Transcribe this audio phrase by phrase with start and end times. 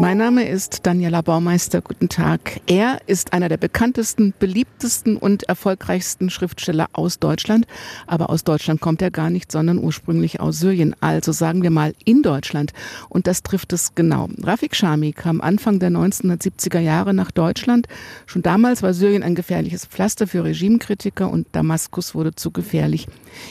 [0.00, 1.82] mein Name ist Daniela Baumeister.
[1.82, 2.62] Guten Tag.
[2.66, 7.66] Er ist einer der bekanntesten, beliebtesten und erfolgreichsten Schriftsteller aus Deutschland.
[8.06, 10.96] Aber aus Deutschland kommt er gar nicht, sondern ursprünglich aus Syrien.
[11.00, 12.72] Also sagen wir mal in Deutschland.
[13.10, 14.30] Und das trifft es genau.
[14.42, 17.86] Rafik Shami kam Anfang der 1970er Jahre nach Deutschland.
[18.24, 23.06] Schon damals war Syrien ein gefährliches Pflaster für Regimekritiker und Damaskus wurde zu gefährlich.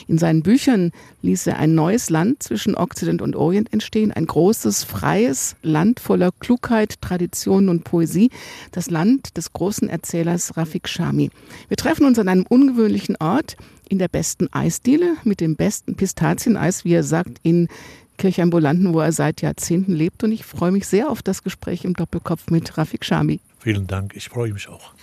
[0.08, 4.12] In seinen Büchern ließ er ein neues Land zwischen Okzident und Orient entstehen.
[4.12, 8.30] Ein großes, freies Land voller Klugheit, Tradition und Poesie,
[8.72, 11.32] das Land des großen Erzählers Rafik Shami.
[11.68, 13.58] Wir treffen uns an einem ungewöhnlichen Ort
[13.90, 17.68] in der besten Eisdiele mit dem besten Pistazieneis, wie er sagt, in
[18.18, 20.24] Kirchambulanten, wo er seit Jahrzehnten lebt.
[20.24, 23.40] Und ich freue mich sehr auf das Gespräch im Doppelkopf mit Rafik Shami.
[23.60, 24.94] Vielen Dank, ich freue mich auch.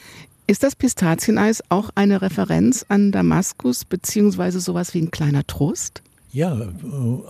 [0.46, 6.02] Ist das Pistazieneis auch eine Referenz an Damaskus, beziehungsweise sowas wie ein kleiner Trost?
[6.32, 6.66] Ja, äh,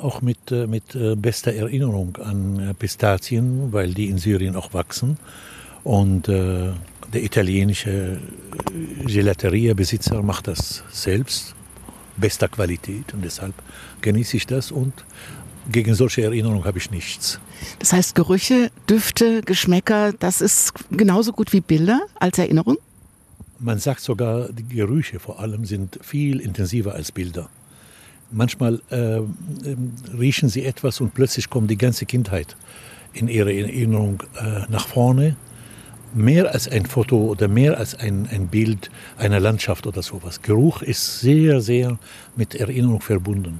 [0.00, 5.19] auch mit, äh, mit äh, bester Erinnerung an Pistazien, weil die in Syrien auch wachsen.
[5.84, 6.72] Und äh,
[7.12, 8.19] der italienische
[9.06, 11.55] Gelateriebesitzer macht das selbst,
[12.16, 13.14] bester Qualität.
[13.14, 13.55] Und deshalb
[14.00, 14.92] genieße ich das und
[15.70, 17.41] gegen solche Erinnerungen habe ich nichts.
[17.78, 22.77] Das heißt, Gerüche, Düfte, Geschmäcker, das ist genauso gut wie Bilder als Erinnerung?
[23.58, 27.48] Man sagt sogar, die Gerüche vor allem sind viel intensiver als Bilder.
[28.30, 29.20] Manchmal äh,
[30.16, 32.56] riechen sie etwas und plötzlich kommt die ganze Kindheit
[33.12, 35.36] in ihre Erinnerung äh, nach vorne.
[36.14, 40.41] Mehr als ein Foto oder mehr als ein, ein Bild einer Landschaft oder sowas.
[40.42, 41.98] Geruch ist sehr, sehr
[42.36, 43.58] mit Erinnerung verbunden.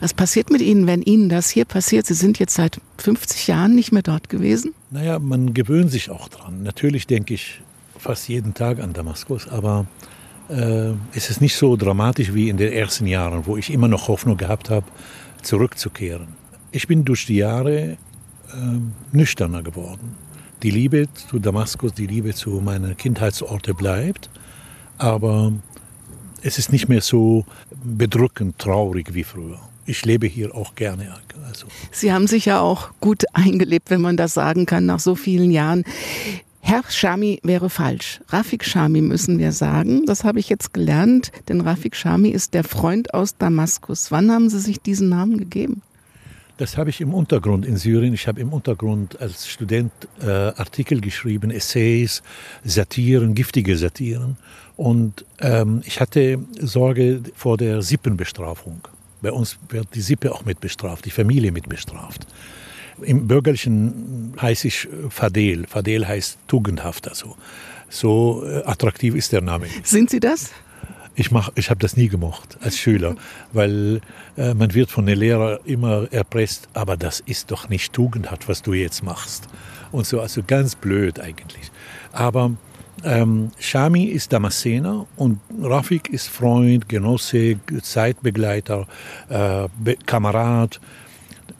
[0.00, 2.06] Was passiert mit Ihnen, wenn Ihnen das hier passiert?
[2.06, 4.74] Sie sind jetzt seit 50 Jahren nicht mehr dort gewesen?
[4.90, 6.62] Naja, man gewöhnt sich auch dran.
[6.62, 7.60] Natürlich denke ich
[7.98, 9.86] fast jeden Tag an Damaskus, aber
[10.48, 14.08] äh, ist es nicht so dramatisch wie in den ersten Jahren, wo ich immer noch
[14.08, 14.86] Hoffnung gehabt habe,
[15.42, 16.28] zurückzukehren.
[16.72, 17.96] Ich bin durch die Jahre äh,
[19.12, 20.16] nüchterner geworden.
[20.62, 24.30] Die Liebe zu Damaskus, die Liebe zu meinen Kindheitsorten bleibt,
[24.98, 25.52] aber
[26.42, 27.44] es ist nicht mehr so
[27.82, 29.58] bedrückend traurig wie früher.
[29.86, 31.14] Ich lebe hier auch gerne.
[31.46, 31.66] Also.
[31.90, 35.50] Sie haben sich ja auch gut eingelebt, wenn man das sagen kann, nach so vielen
[35.50, 35.84] Jahren.
[36.66, 38.22] Herr Shami wäre falsch.
[38.28, 40.06] Rafik Shami müssen wir sagen.
[40.06, 44.10] Das habe ich jetzt gelernt, denn Rafik Shami ist der Freund aus Damaskus.
[44.10, 45.82] Wann haben Sie sich diesen Namen gegeben?
[46.56, 48.14] Das habe ich im Untergrund in Syrien.
[48.14, 49.92] Ich habe im Untergrund als Student
[50.22, 52.22] äh, Artikel geschrieben, Essays,
[52.64, 54.38] Satiren, giftige Satiren.
[54.78, 58.80] Und ähm, ich hatte Sorge vor der Sippenbestrafung.
[59.20, 62.26] Bei uns wird die Sippe auch mit bestraft, die Familie mit bestraft.
[63.02, 65.66] Im Bürgerlichen heiße ich Fadel.
[65.66, 67.08] Fadel heißt tugendhaft.
[67.08, 67.36] Also.
[67.88, 69.66] So äh, attraktiv ist der Name.
[69.84, 70.50] Sind Sie das?
[71.14, 73.14] Ich, mach, ich habe das nie gemocht als Schüler,
[73.52, 74.00] weil
[74.36, 78.62] äh, man wird von den Lehrern immer erpresst, aber das ist doch nicht tugendhaft, was
[78.62, 79.46] du jetzt machst.
[79.92, 81.70] Und so, also ganz blöd eigentlich.
[82.10, 82.50] Aber
[83.04, 88.88] ähm, Shami ist Damaszener und Rafik ist Freund, Genosse, Zeitbegleiter,
[89.28, 90.80] äh, Kamerad.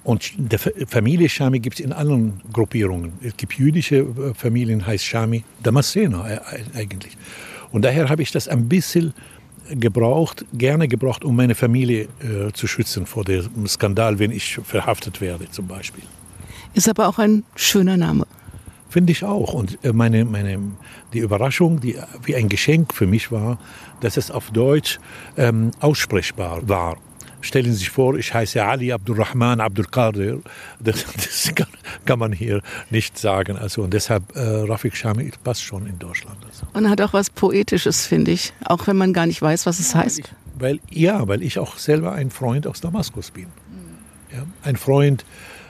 [0.04, 3.15] Und der Familie Shami gibt es in anderen Gruppierungen.
[3.22, 7.16] Es gibt jüdische äh, Familien, heißt Shami Damaszener äh, eigentlich.
[7.72, 9.14] Und daher habe ich das ein bisschen
[9.70, 15.22] gebraucht, gerne gebraucht, um meine Familie äh, zu schützen vor dem Skandal, wenn ich verhaftet
[15.22, 16.04] werde zum Beispiel.
[16.75, 18.26] Ist aber auch ein schöner Name.
[18.91, 19.54] Finde ich auch.
[19.54, 20.59] Und äh, meine, meine,
[21.12, 23.59] die Überraschung, die wie ein Geschenk für mich war,
[24.00, 25.00] dass es auf Deutsch
[25.37, 26.98] ähm, aussprechbar war.
[27.44, 30.41] Stellen Sie sich vor, ich heiße Ali Abdurrahman Abdulkadir.
[30.81, 31.66] Das, das kann,
[32.06, 33.59] kann, man hier nicht sagen.
[33.59, 36.38] Also, und deshalb, äh, Rafik Shami passt schon in Deutschland.
[36.47, 36.66] Also.
[36.72, 38.55] Und hat auch was Poetisches, finde ich.
[38.65, 40.22] Auch wenn man gar nicht weiß, was es ja, heißt.
[40.55, 43.49] Weil ich, weil, ja, weil ich auch selber ein Freund aus Damaskus bin.
[44.32, 45.26] Ja, ein Freund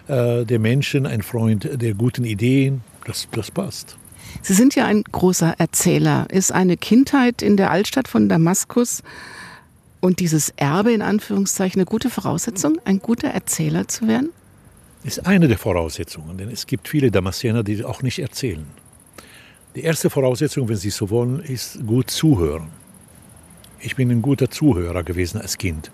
[0.07, 2.83] äh, der Menschen, ein Freund der guten Ideen.
[3.05, 3.97] Das, das passt.
[4.43, 6.29] Sie sind ja ein großer Erzähler.
[6.31, 9.03] Ist eine Kindheit in der Altstadt von Damaskus
[10.05, 14.29] und dieses Erbe in Anführungszeichen eine gute Voraussetzung, ein guter Erzähler zu werden?
[15.03, 18.67] Ist eine der Voraussetzungen, denn es gibt viele Damaszener, die auch nicht erzählen.
[19.75, 22.69] Die erste Voraussetzung, wenn Sie so wollen, ist gut zuhören.
[23.81, 25.91] Ich bin ein guter Zuhörer gewesen als Kind.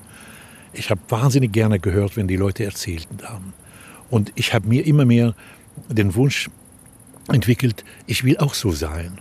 [0.72, 3.52] Ich habe wahnsinnig gerne gehört, wenn die Leute erzählt haben.
[4.10, 5.36] Und ich habe mir immer mehr
[5.88, 6.50] den Wunsch
[7.28, 9.20] entwickelt, ich will auch so sein.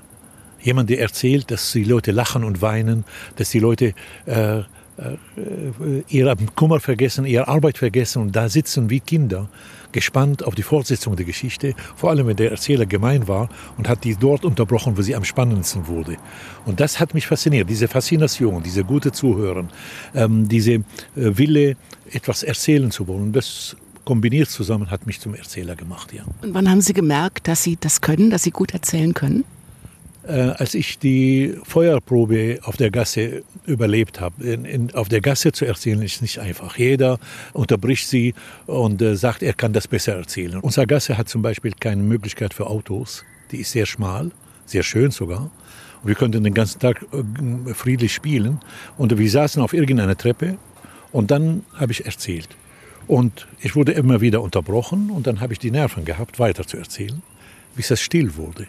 [0.62, 3.94] Jemand, der erzählt, dass die Leute lachen und weinen, dass die Leute
[4.26, 4.64] äh,
[5.00, 9.50] äh, ihren Kummer vergessen, ihre Arbeit vergessen und da sitzen wie Kinder,
[9.92, 14.04] gespannt auf die Fortsetzung der Geschichte, vor allem wenn der Erzähler gemein war und hat
[14.04, 16.18] die dort unterbrochen, wo sie am spannendsten wurde.
[16.66, 19.70] Und das hat mich fasziniert, diese Faszination, diese gute Zuhören,
[20.14, 20.82] ähm, diese äh,
[21.16, 21.76] Wille,
[22.12, 23.34] etwas erzählen zu wollen.
[23.34, 26.24] Das kombiniert zusammen hat mich zum Erzähler gemacht, ja.
[26.42, 29.44] Und wann haben Sie gemerkt, dass Sie das können, dass Sie gut erzählen können?
[30.30, 34.60] Äh, als ich die Feuerprobe auf der Gasse überlebt habe.
[34.94, 36.78] Auf der Gasse zu erzählen ist nicht einfach.
[36.78, 37.18] Jeder
[37.54, 38.36] unterbricht sie
[38.68, 40.60] und äh, sagt, er kann das besser erzählen.
[40.60, 43.26] Unsere Gasse hat zum Beispiel keine Möglichkeit für Autos.
[43.52, 44.30] Die ist sehr schmal,
[44.68, 45.50] sehr schön sogar.
[46.04, 48.60] Wir konnten den ganzen Tag äh, friedlich spielen.
[49.00, 50.60] Und wir saßen auf irgendeiner Treppe
[51.12, 52.50] und dann habe ich erzählt.
[53.08, 56.78] Und ich wurde immer wieder unterbrochen und dann habe ich die Nerven gehabt, weiter zu
[56.78, 57.24] erzählen,
[57.76, 58.68] bis es still wurde.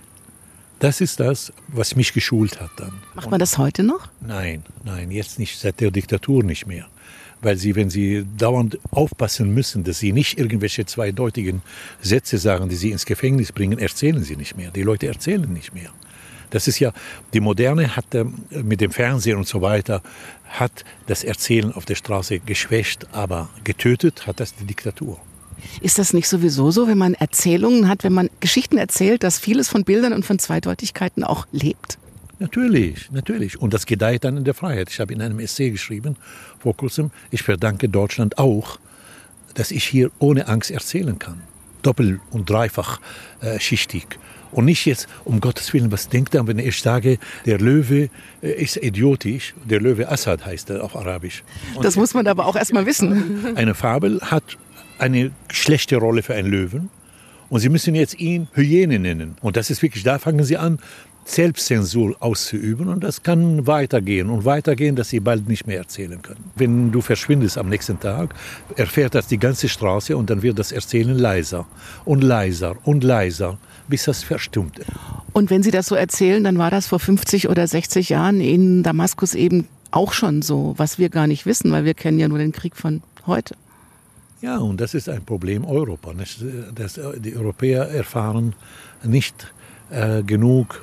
[0.81, 2.93] Das ist das, was mich geschult hat dann.
[3.15, 4.09] Macht man das heute noch?
[4.23, 6.87] Nein, nein, jetzt nicht, seit der Diktatur nicht mehr.
[7.43, 11.61] Weil sie, wenn sie dauernd aufpassen müssen, dass sie nicht irgendwelche zweideutigen
[12.01, 14.71] Sätze sagen, die sie ins Gefängnis bringen, erzählen sie nicht mehr.
[14.71, 15.91] Die Leute erzählen nicht mehr.
[16.49, 16.95] Das ist ja,
[17.35, 20.03] die Moderne hat ähm, mit dem Fernsehen und so weiter,
[20.49, 25.21] hat das Erzählen auf der Straße geschwächt, aber getötet hat das die Diktatur.
[25.81, 29.69] Ist das nicht sowieso so, wenn man Erzählungen hat, wenn man Geschichten erzählt, dass vieles
[29.69, 31.99] von Bildern und von Zweideutigkeiten auch lebt?
[32.39, 33.61] Natürlich, natürlich.
[33.61, 34.89] Und das gedeiht dann in der Freiheit.
[34.91, 36.17] Ich habe in einem Essay geschrieben
[36.59, 38.79] vor kurzem, ich verdanke Deutschland auch,
[39.55, 41.43] dass ich hier ohne Angst erzählen kann.
[41.83, 43.01] Doppel- und dreifach
[43.41, 44.19] äh, schichtig.
[44.53, 48.11] Und nicht jetzt, um Gottes Willen, was denkt er, wenn ich sage, der Löwe
[48.43, 49.55] äh, ist idiotisch.
[49.65, 51.45] Der Löwe Assad heißt er auf Arabisch.
[51.75, 53.55] Und das muss man aber auch erst mal wissen.
[53.57, 54.59] Eine Fabel hat
[55.01, 56.91] eine schlechte Rolle für einen Löwen.
[57.49, 59.37] Und Sie müssen jetzt ihn Hyäne nennen.
[59.41, 60.79] Und das ist wirklich, da fangen Sie an,
[61.25, 66.51] Selbstzensur auszuüben und das kann weitergehen und weitergehen, dass sie bald nicht mehr erzählen können.
[66.57, 68.35] Wenn du verschwindest am nächsten Tag,
[68.77, 71.67] erfährt das die ganze Straße und dann wird das Erzählen leiser
[72.05, 74.81] und leiser und leiser, bis das verstummt.
[75.33, 78.83] Und wenn Sie das so erzählen, dann war das vor 50 oder 60 Jahren in
[78.83, 82.39] Damaskus eben auch schon so, was wir gar nicht wissen, weil wir kennen ja nur
[82.39, 83.55] den Krieg von heute.
[84.43, 86.13] Ja, und das ist ein Problem Europa.
[86.75, 88.55] Das, die Europäer erfahren
[89.03, 89.53] nicht
[89.91, 90.83] äh, genug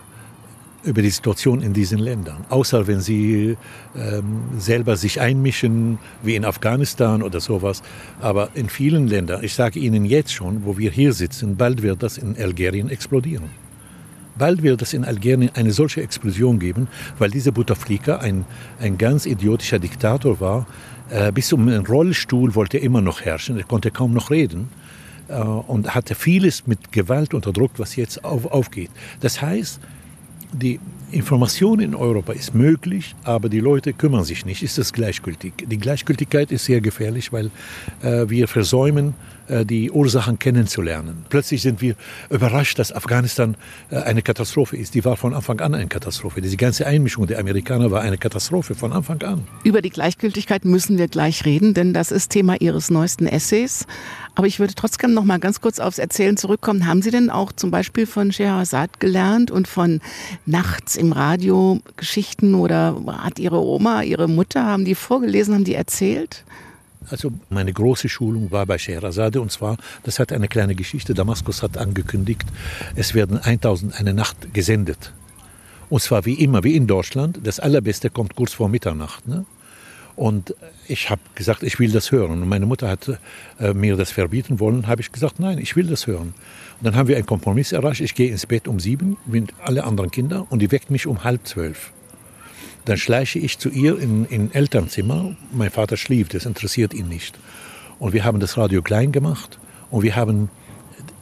[0.84, 2.46] über die Situation in diesen Ländern.
[2.50, 3.58] Außer wenn sie
[3.96, 7.82] ähm, selber sich einmischen, wie in Afghanistan oder sowas.
[8.22, 12.04] Aber in vielen Ländern, ich sage Ihnen jetzt schon, wo wir hier sitzen, bald wird
[12.04, 13.50] das in Algerien explodieren.
[14.38, 16.88] Bald wird es in Algerien eine solche Explosion geben,
[17.18, 18.46] weil dieser Bouteflika ein,
[18.80, 20.97] ein ganz idiotischer Diktator war, äh,
[21.34, 23.58] bis um den Rollstuhl wollte er immer noch herrschen.
[23.58, 24.70] Er konnte kaum noch reden
[25.28, 28.92] äh, und hatte vieles mit Gewalt unterdrückt, was jetzt auf, aufgeht.
[29.20, 29.80] Das heißt,
[30.54, 30.80] die
[31.12, 34.64] Information in Europa ist möglich, aber die Leute kümmern sich nicht.
[34.64, 35.54] Ist das gleichgültig?
[35.66, 37.50] Die Gleichgültigkeit ist sehr gefährlich, weil
[38.02, 39.14] äh, wir versäumen,
[39.48, 41.26] äh, die Ursachen kennenzulernen.
[41.30, 41.96] Plötzlich sind wir
[42.30, 43.56] überrascht, dass Afghanistan
[43.90, 44.94] äh, eine Katastrophe ist.
[44.96, 46.42] Die war von Anfang an eine Katastrophe.
[46.42, 49.48] Diese ganze Einmischung der Amerikaner war eine Katastrophe von Anfang an.
[49.64, 53.86] Über die Gleichgültigkeit müssen wir gleich reden, denn das ist Thema Ihres neuesten Essays.
[54.38, 56.86] Aber ich würde trotzdem noch mal ganz kurz aufs Erzählen zurückkommen.
[56.86, 60.00] Haben Sie denn auch zum Beispiel von Scheherazad gelernt und von
[60.46, 65.74] nachts im Radio Geschichten oder hat Ihre Oma, Ihre Mutter, haben die vorgelesen, haben die
[65.74, 66.44] erzählt?
[67.10, 71.64] Also meine große Schulung war bei Scheherazade und zwar, das hat eine kleine Geschichte, Damaskus
[71.64, 72.46] hat angekündigt,
[72.96, 75.14] es werden 1000 eine Nacht gesendet.
[75.90, 79.28] Und zwar wie immer, wie in Deutschland, das Allerbeste kommt kurz vor Mitternacht.
[79.28, 79.46] Ne?
[80.18, 80.56] Und
[80.88, 82.42] ich habe gesagt, ich will das hören.
[82.42, 83.20] Und meine Mutter hat
[83.60, 84.88] äh, mir das verbieten wollen.
[84.88, 86.34] habe ich gesagt, nein, ich will das hören.
[86.80, 88.02] Und dann haben wir einen Kompromiss erreicht.
[88.02, 91.24] Ich gehe ins Bett um sieben mit alle anderen Kinder und die weckt mich um
[91.24, 91.92] halb zwölf.
[92.86, 95.36] Dann schleiche ich zu ihr in, in Elternzimmer.
[95.52, 97.38] Mein Vater schlief, das interessiert ihn nicht.
[98.00, 99.60] Und wir haben das Radio klein gemacht
[99.92, 100.50] und wir haben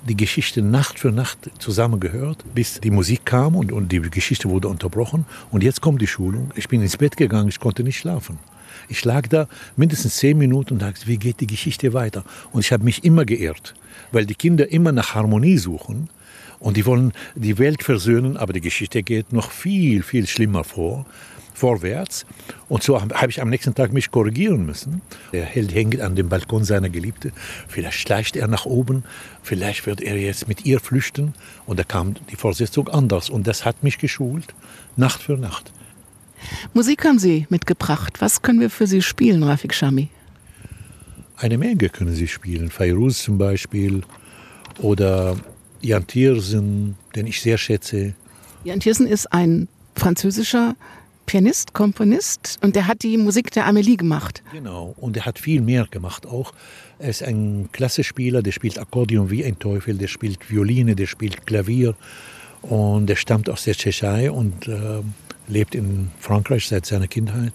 [0.07, 4.69] die Geschichte Nacht für Nacht zusammengehört, bis die Musik kam und, und die Geschichte wurde
[4.69, 5.25] unterbrochen.
[5.51, 6.51] Und jetzt kommt die Schulung.
[6.55, 8.39] Ich bin ins Bett gegangen, ich konnte nicht schlafen.
[8.87, 12.23] Ich lag da mindestens zehn Minuten und dachte, wie geht die Geschichte weiter?
[12.51, 13.73] Und ich habe mich immer geirrt,
[14.11, 16.09] weil die Kinder immer nach Harmonie suchen
[16.59, 21.05] und die wollen die Welt versöhnen, aber die Geschichte geht noch viel, viel schlimmer vor
[21.55, 22.25] vorwärts.
[22.67, 25.01] Und so habe ich am nächsten Tag mich korrigieren müssen.
[25.31, 27.31] Der Held hängt an dem Balkon seiner Geliebte.
[27.67, 29.03] Vielleicht schleicht er nach oben,
[29.41, 31.33] vielleicht wird er jetzt mit ihr flüchten.
[31.65, 33.29] Und da kam die Fortsetzung anders.
[33.29, 34.53] Und das hat mich geschult,
[34.95, 35.71] Nacht für Nacht.
[36.73, 38.21] Musik haben Sie mitgebracht.
[38.21, 40.09] Was können wir für Sie spielen, Rafik Shami?
[41.37, 42.69] Eine Menge können Sie spielen.
[42.69, 44.03] Fairuz zum Beispiel
[44.79, 45.35] oder
[45.81, 48.13] Jan Tiersen, den ich sehr schätze.
[48.63, 50.75] Jan Tiersen ist ein französischer
[51.25, 54.43] Pianist, Komponist und der hat die Musik der Amelie gemacht.
[54.51, 56.53] Genau, und er hat viel mehr gemacht auch.
[56.99, 61.45] Er ist ein Klassespieler, der spielt Akkordeon wie ein Teufel, der spielt Violine, der spielt
[61.45, 61.95] Klavier
[62.61, 65.01] und er stammt aus der Tschechei und äh,
[65.47, 67.53] lebt in Frankreich seit seiner Kindheit.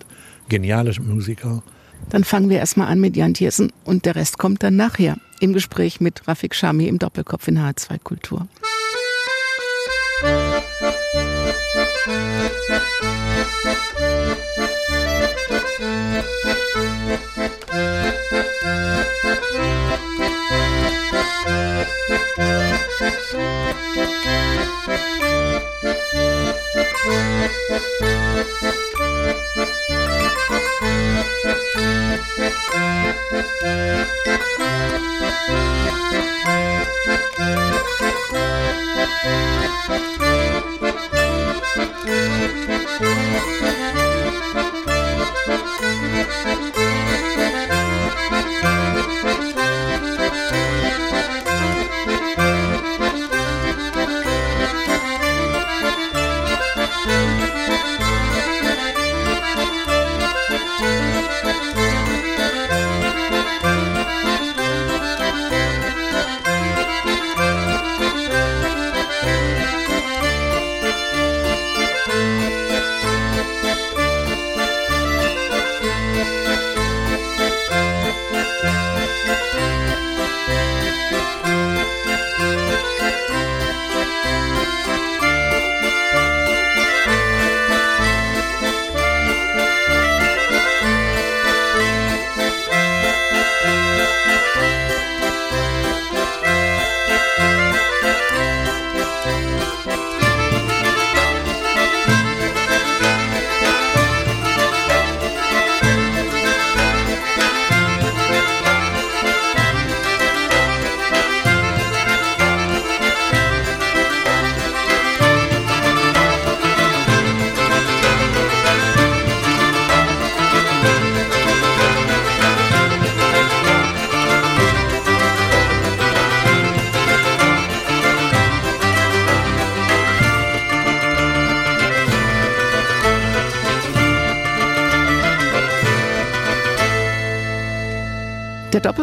[0.48, 1.62] Genialer Musiker.
[2.08, 5.52] Dann fangen wir erstmal an mit Jan Thiersen und der Rest kommt dann nachher im
[5.52, 8.48] Gespräch mit Rafik Shami im Doppelkopf in H2 Kultur.
[26.72, 28.29] Der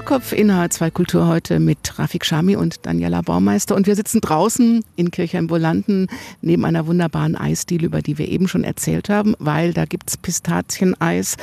[0.08, 3.76] Doppelkopf in H2 Kultur heute mit Rafik Shami und Daniela Baumeister.
[3.76, 6.08] Und wir sitzen draußen in Kirchheim-Bolanden
[6.42, 11.36] neben einer wunderbaren Eisdiele, über die wir eben schon erzählt haben, weil da gibt's Pistazieneis.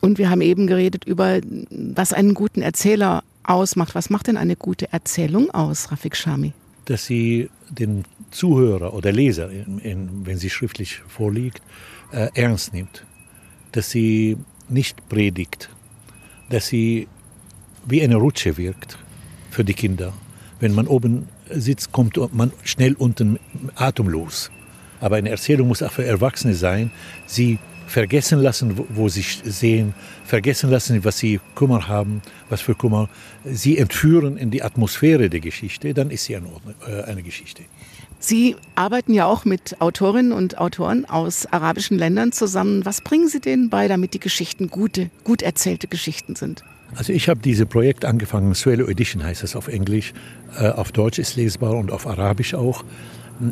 [0.00, 1.40] Und wir haben eben geredet über,
[1.70, 3.96] was einen guten Erzähler ausmacht.
[3.96, 6.52] Was macht denn eine gute Erzählung aus, Rafik Shami?
[6.84, 11.60] Dass sie den Zuhörer oder Leser, in, in, wenn sie schriftlich vorliegt,
[12.12, 13.04] äh, ernst nimmt.
[13.72, 14.36] Dass sie
[14.68, 15.70] nicht predigt.
[16.50, 17.08] Dass sie
[17.86, 18.98] wie eine Rutsche wirkt
[19.50, 20.12] für die Kinder.
[20.60, 23.38] Wenn man oben sitzt, kommt man schnell unten
[23.74, 24.50] atemlos.
[25.00, 26.90] Aber eine Erzählung muss auch für Erwachsene sein.
[27.26, 33.08] Sie vergessen lassen, wo sie sehen, vergessen lassen, was sie Kummer haben, was für Kummer.
[33.44, 36.48] Sie entführen in die Atmosphäre der Geschichte, dann ist sie eine,
[36.88, 37.62] äh, eine Geschichte.
[38.18, 42.86] Sie arbeiten ja auch mit Autorinnen und Autoren aus arabischen Ländern zusammen.
[42.86, 46.64] Was bringen Sie denen bei, damit die Geschichten gute, gut erzählte Geschichten sind?
[46.96, 50.12] Also ich habe dieses Projekt angefangen, Suelo Edition heißt es auf Englisch,
[50.58, 52.84] äh, auf Deutsch ist lesbar und auf Arabisch auch.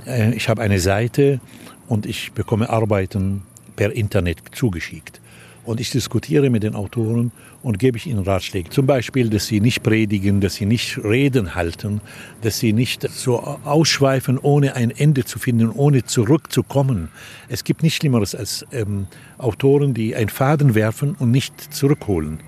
[0.07, 1.41] Äh, ich habe eine Seite
[1.89, 3.43] und ich bekomme Arbeiten
[3.75, 5.21] per Internet zugeschickt.
[5.65, 7.31] Und ich diskutiere mit den Autoren
[7.63, 8.71] und gebe ich ihnen Ratschläge.
[8.71, 12.01] Zum Beispiel, dass sie nicht predigen, dass sie nicht Reden halten,
[12.43, 17.11] dass sie nicht so ausschweifen, ohne ein Ende zu finden, ohne zurückzukommen.
[17.49, 19.07] Es gibt nichts Schlimmeres als ähm,
[19.39, 22.41] Autoren, die einen Faden werfen und nicht zurückholen.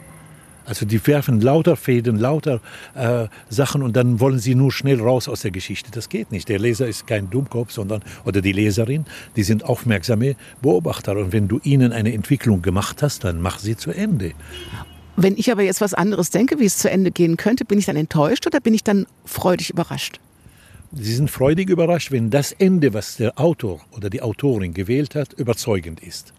[0.67, 2.61] Also die werfen lauter Fäden, lauter
[2.95, 5.91] äh, Sachen und dann wollen sie nur schnell raus aus der Geschichte.
[5.91, 6.49] Das geht nicht.
[6.49, 9.05] Der Leser ist kein Dummkopf, sondern oder die Leserin,
[9.37, 11.17] die sind aufmerksame Beobachter.
[11.17, 14.33] Und wenn du ihnen eine Entwicklung gemacht hast, dann mach sie zu Ende.
[15.17, 17.87] Wenn ich aber jetzt was anderes denke, wie es zu Ende gehen könnte, bin ich
[17.87, 20.19] dann enttäuscht oder bin ich dann freudig überrascht?
[20.93, 25.33] Sie sind freudig überrascht, wenn das Ende, was der Autor oder die Autorin gewählt hat,
[25.33, 26.33] überzeugend ist.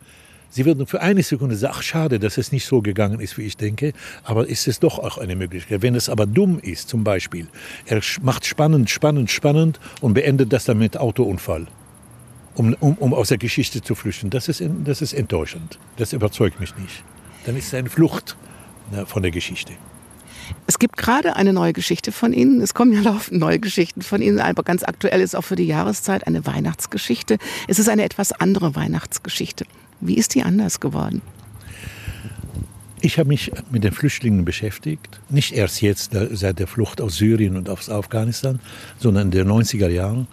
[0.55, 3.41] Sie würden für eine Sekunde sagen, ach schade, dass es nicht so gegangen ist, wie
[3.41, 3.91] ich denke,
[4.24, 5.81] aber ist es doch auch eine Möglichkeit.
[5.81, 7.50] Wenn es aber dumm ist, zum Beispiel,
[7.85, 11.67] er macht spannend, spannend, spannend und beendet das dann mit Autounfall,
[12.55, 15.77] um, um, um aus der Geschichte zu flüchten, das ist, das ist enttäuschend.
[15.97, 17.03] Das überzeugt mich nicht.
[17.45, 18.38] Dann ist es eine Flucht
[18.93, 19.74] ne, von der Geschichte.
[20.67, 22.62] Es gibt gerade eine neue Geschichte von Ihnen.
[22.62, 25.67] Es kommen ja laufend neue Geschichten von Ihnen, aber ganz aktuell ist auch für die
[25.67, 27.39] Jahreszeit eine Weihnachtsgeschichte.
[27.67, 29.65] Es ist eine etwas andere Weihnachtsgeschichte.
[30.01, 31.21] Wie ist die anders geworden?
[33.01, 37.55] Ich habe mich mit den Flüchtlingen beschäftigt, nicht erst jetzt seit der Flucht aus Syrien
[37.55, 38.59] und aus Afghanistan,
[38.97, 40.27] sondern in den 90er Jahren.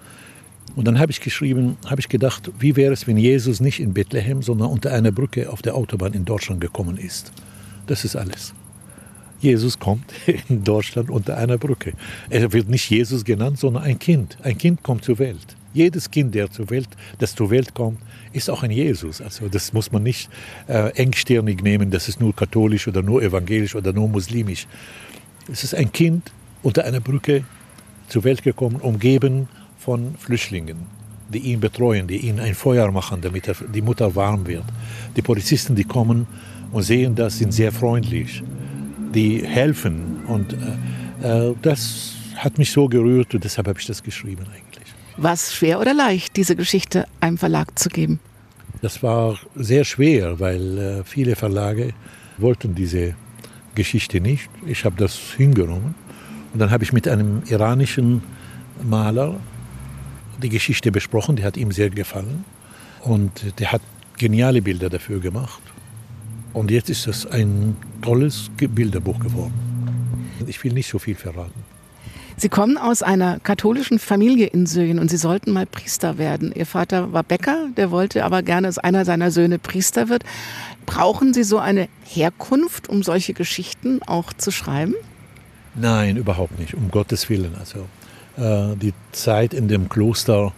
[0.75, 3.93] Und dann habe ich geschrieben, habe ich gedacht, wie wäre es, wenn Jesus nicht in
[3.93, 7.33] Bethlehem, sondern unter einer Brücke auf der Autobahn in Deutschland gekommen ist.
[7.87, 8.55] Das ist alles.
[9.41, 10.05] Jesus kommt
[10.49, 11.93] in Deutschland unter einer Brücke.
[12.31, 14.39] Er wird nicht Jesus genannt, sondern ein Kind.
[14.43, 15.57] Ein Kind kommt zur Welt.
[15.75, 16.89] Jedes Kind, der zur Welt,
[17.19, 17.99] das zur Welt kommt,
[18.33, 19.21] ist auch ein Jesus.
[19.21, 20.29] Also das muss man nicht
[20.69, 24.67] äh, engstirnig nehmen, das ist nur katholisch oder nur evangelisch oder nur muslimisch.
[25.51, 26.31] Es ist ein Kind
[26.63, 27.45] unter einer Brücke
[28.09, 29.49] zur Welt gekommen, umgeben
[29.79, 30.77] von Flüchtlingen,
[31.29, 34.65] die ihn betreuen, die ihn ein Feuer machen, damit er, die Mutter warm wird.
[35.17, 36.27] Die Polizisten, die kommen
[36.73, 38.43] und sehen das, sind sehr freundlich.
[39.15, 40.55] Die helfen und
[41.23, 44.82] äh, äh das hat mich so gerührt und deshalb habe ich das geschrieben eigentlich.
[45.17, 48.21] War es schwer oder leicht, diese Geschichte einem Verlag zu geben?
[48.81, 51.93] Das war sehr schwer, weil äh, viele Verlage
[52.39, 53.15] wollten diese
[53.75, 54.51] Geschichte nicht.
[54.67, 55.95] Ich habe das hingenommen.
[56.53, 58.23] Und dann habe ich mit einem iranischen
[58.83, 59.37] Maler
[60.43, 62.45] die Geschichte besprochen, die hat ihm sehr gefallen.
[63.03, 63.83] Und der hat
[64.19, 65.63] geniale Bilder dafür gemacht.
[66.53, 69.55] Und jetzt ist das ein tolles Bilderbuch geworden.
[70.47, 71.72] Ich will nicht so viel verraten.
[72.43, 76.51] Sie kommen aus einer katholischen Familie in Syrien und Sie sollten mal Priester werden.
[76.53, 80.25] Ihr Vater war Bäcker, der wollte aber gerne, dass einer seiner Söhne Priester wird.
[80.85, 84.97] Brauchen Sie so eine Herkunft, um solche Geschichten auch zu schreiben?
[85.77, 87.55] Nein, überhaupt nicht, um Gottes Willen.
[87.61, 87.87] Also
[88.37, 90.53] äh, die Zeit in dem Kloster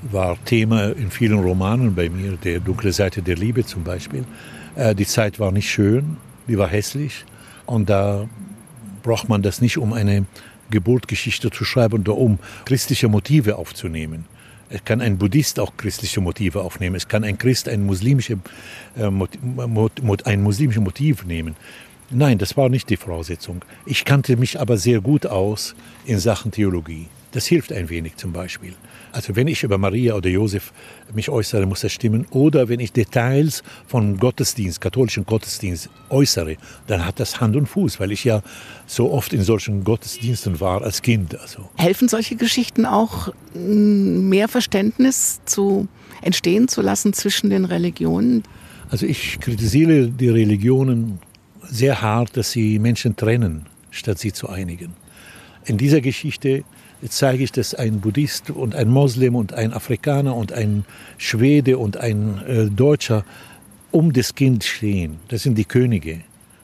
[0.00, 4.24] war Thema in vielen Romanen bei mir, der dunkle Seite der Liebe zum Beispiel.
[4.76, 6.16] Äh, die Zeit war nicht schön,
[6.48, 7.26] die war hässlich
[7.66, 8.26] und da
[9.02, 10.24] braucht man das nicht, um eine
[10.72, 14.24] Geburtgeschichte zu schreiben oder um christliche Motive aufzunehmen.
[14.68, 16.96] Es kann ein Buddhist auch christliche Motive aufnehmen.
[16.96, 18.38] Es kann ein Christ ein, muslimische,
[18.96, 19.10] äh,
[20.24, 21.56] ein muslimisches Motiv nehmen.
[22.10, 23.64] Nein, das war nicht die Voraussetzung.
[23.86, 25.74] Ich kannte mich aber sehr gut aus
[26.04, 27.06] in Sachen Theologie.
[27.32, 28.74] Das hilft ein wenig zum Beispiel.
[29.12, 30.72] Also wenn ich über Maria oder Josef
[31.14, 32.26] mich äußere, muss das stimmen.
[32.30, 38.00] Oder wenn ich Details von Gottesdienst, katholischen Gottesdienst äußere, dann hat das Hand und Fuß,
[38.00, 38.42] weil ich ja
[38.86, 41.38] so oft in solchen Gottesdiensten war als Kind.
[41.38, 41.68] Also.
[41.76, 45.88] Helfen solche Geschichten auch, mm, mehr Verständnis zu
[46.22, 48.42] entstehen zu lassen zwischen den Religionen?
[48.90, 51.18] Also ich kritisiere die Religionen
[51.62, 55.01] sehr hart, dass sie Menschen trennen, statt sie zu einigen.
[55.64, 56.64] In dieser Geschichte
[57.08, 60.84] zeige ich, dass ein Buddhist und ein Moslem und ein Afrikaner und ein
[61.18, 63.24] Schwede und ein äh, Deutscher
[63.90, 65.18] um das Kind stehen.
[65.28, 66.20] Das sind die Könige,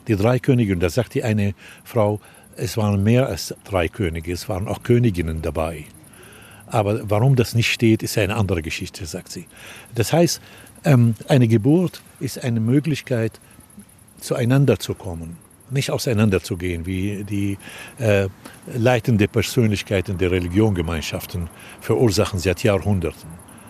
[0.08, 0.72] die drei Könige.
[0.72, 2.20] Und da sagt die eine Frau,
[2.56, 5.84] es waren mehr als drei Könige, es waren auch Königinnen dabei.
[6.66, 9.46] Aber warum das nicht steht, ist eine andere Geschichte, sagt sie.
[9.94, 10.40] Das heißt,
[10.84, 13.38] ähm, eine Geburt ist eine Möglichkeit,
[14.20, 17.58] zueinander zu kommen nicht auseinanderzugehen, wie die
[17.98, 18.28] äh,
[18.74, 21.48] leitende Persönlichkeiten der Religiongemeinschaften
[21.80, 23.28] verursachen seit Jahrhunderten.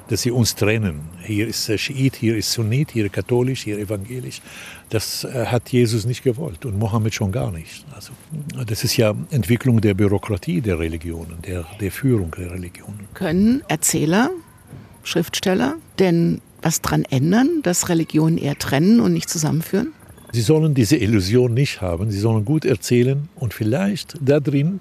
[0.08, 1.00] Dass sie uns trennen.
[1.22, 4.40] Hier ist Schiit, hier ist Sunnit, hier katholisch, hier evangelisch.
[4.88, 7.84] Das äh, hat Jesus nicht gewollt und Mohammed schon gar nicht.
[7.94, 8.12] Also,
[8.66, 13.06] das ist ja Entwicklung der Bürokratie der Religionen, der, der Führung der Religionen.
[13.12, 14.30] Können Erzähler,
[15.02, 19.92] Schriftsteller denn was daran ändern, dass Religionen eher trennen und nicht zusammenführen?
[20.32, 22.10] Sie sollen diese Illusion nicht haben.
[22.10, 24.80] Sie sollen gut erzählen und vielleicht da drin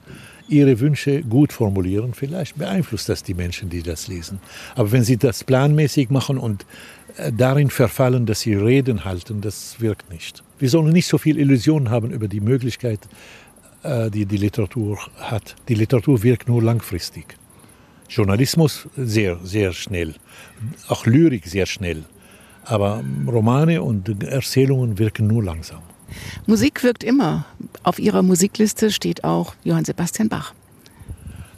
[0.50, 2.14] ihre Wünsche gut formulieren.
[2.14, 4.40] Vielleicht beeinflusst das die Menschen, die das lesen.
[4.76, 6.66] Aber wenn sie das planmäßig machen und
[7.18, 10.44] äh, darin verfallen, dass sie Reden halten, das wirkt nicht.
[10.60, 13.00] Wir sollen nicht so viel Illusionen haben über die Möglichkeit,
[13.84, 15.56] äh, die die Literatur hat.
[15.68, 17.38] Die Literatur wirkt nur langfristig.
[18.10, 20.16] Journalismus sehr, sehr schnell.
[20.88, 22.06] Auch Lyrik sehr schnell.
[22.68, 25.82] Aber Romane und Erzählungen wirken nur langsam.
[26.46, 27.46] Musik wirkt immer.
[27.84, 30.54] Auf Ihrer Musikliste steht auch Johann Sebastian Bach.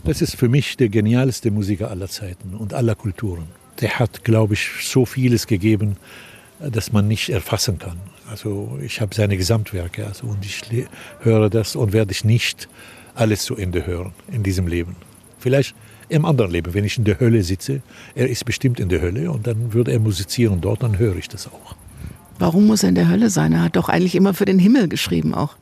[0.04, 3.48] Das ist für mich der genialste Musiker aller Zeiten und aller Kulturen.
[3.82, 5.98] Der hat, glaube ich, so vieles gegeben,
[6.60, 7.98] das man nicht erfassen kann.
[8.30, 10.62] Also ich habe seine Gesamtwerke also, und ich
[11.22, 12.69] höre das und werde ich nicht
[13.15, 14.95] alles zu Ende hören in diesem Leben.
[15.39, 15.76] Vielleicht
[16.10, 17.82] im anderen Leben, wenn ich in der Hölle sitze,
[18.15, 21.30] er ist bestimmt in der Hölle und dann würde er musizieren dort, dann höre ich
[21.30, 21.76] das auch.
[22.39, 23.54] Warum muss er in der Hölle sein?
[23.54, 25.56] Er hat doch eigentlich immer für den Himmel geschrieben auch.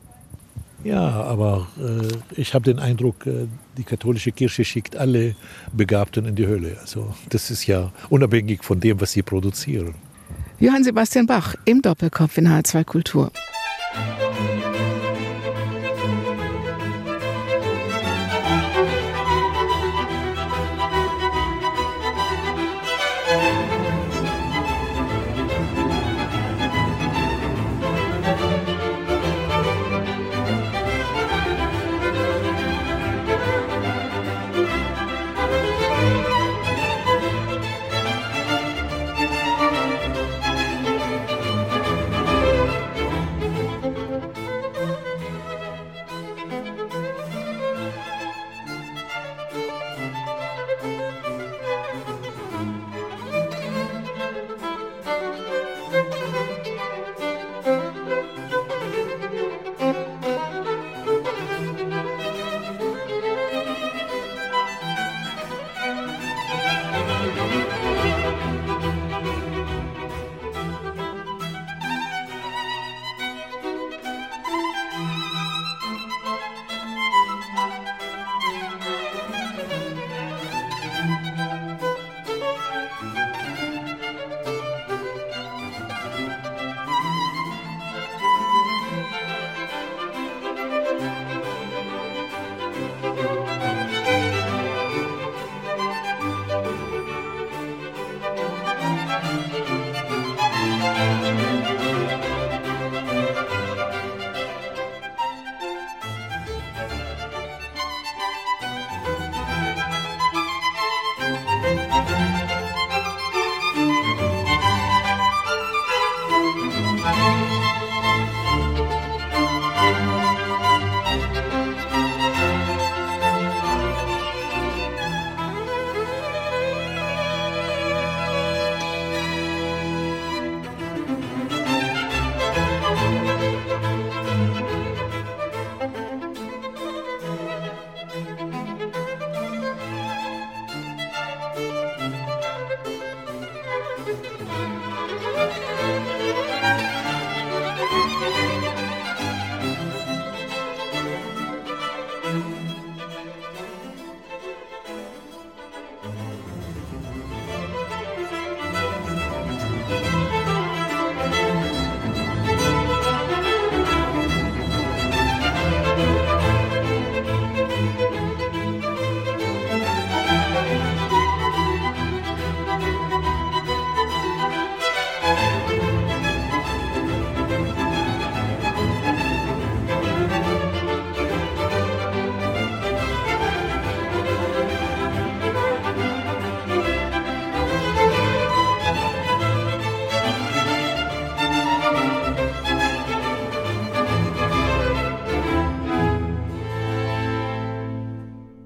[0.84, 5.34] Ja, aber äh, ich habe den Eindruck, äh, die katholische Kirche schickt alle
[5.72, 6.76] Begabten in die Hölle.
[6.80, 9.96] Also das ist ja unabhängig von dem, was sie produzieren.
[10.60, 13.32] Johann Sebastian Bach im Doppelkopf in H2 Kultur.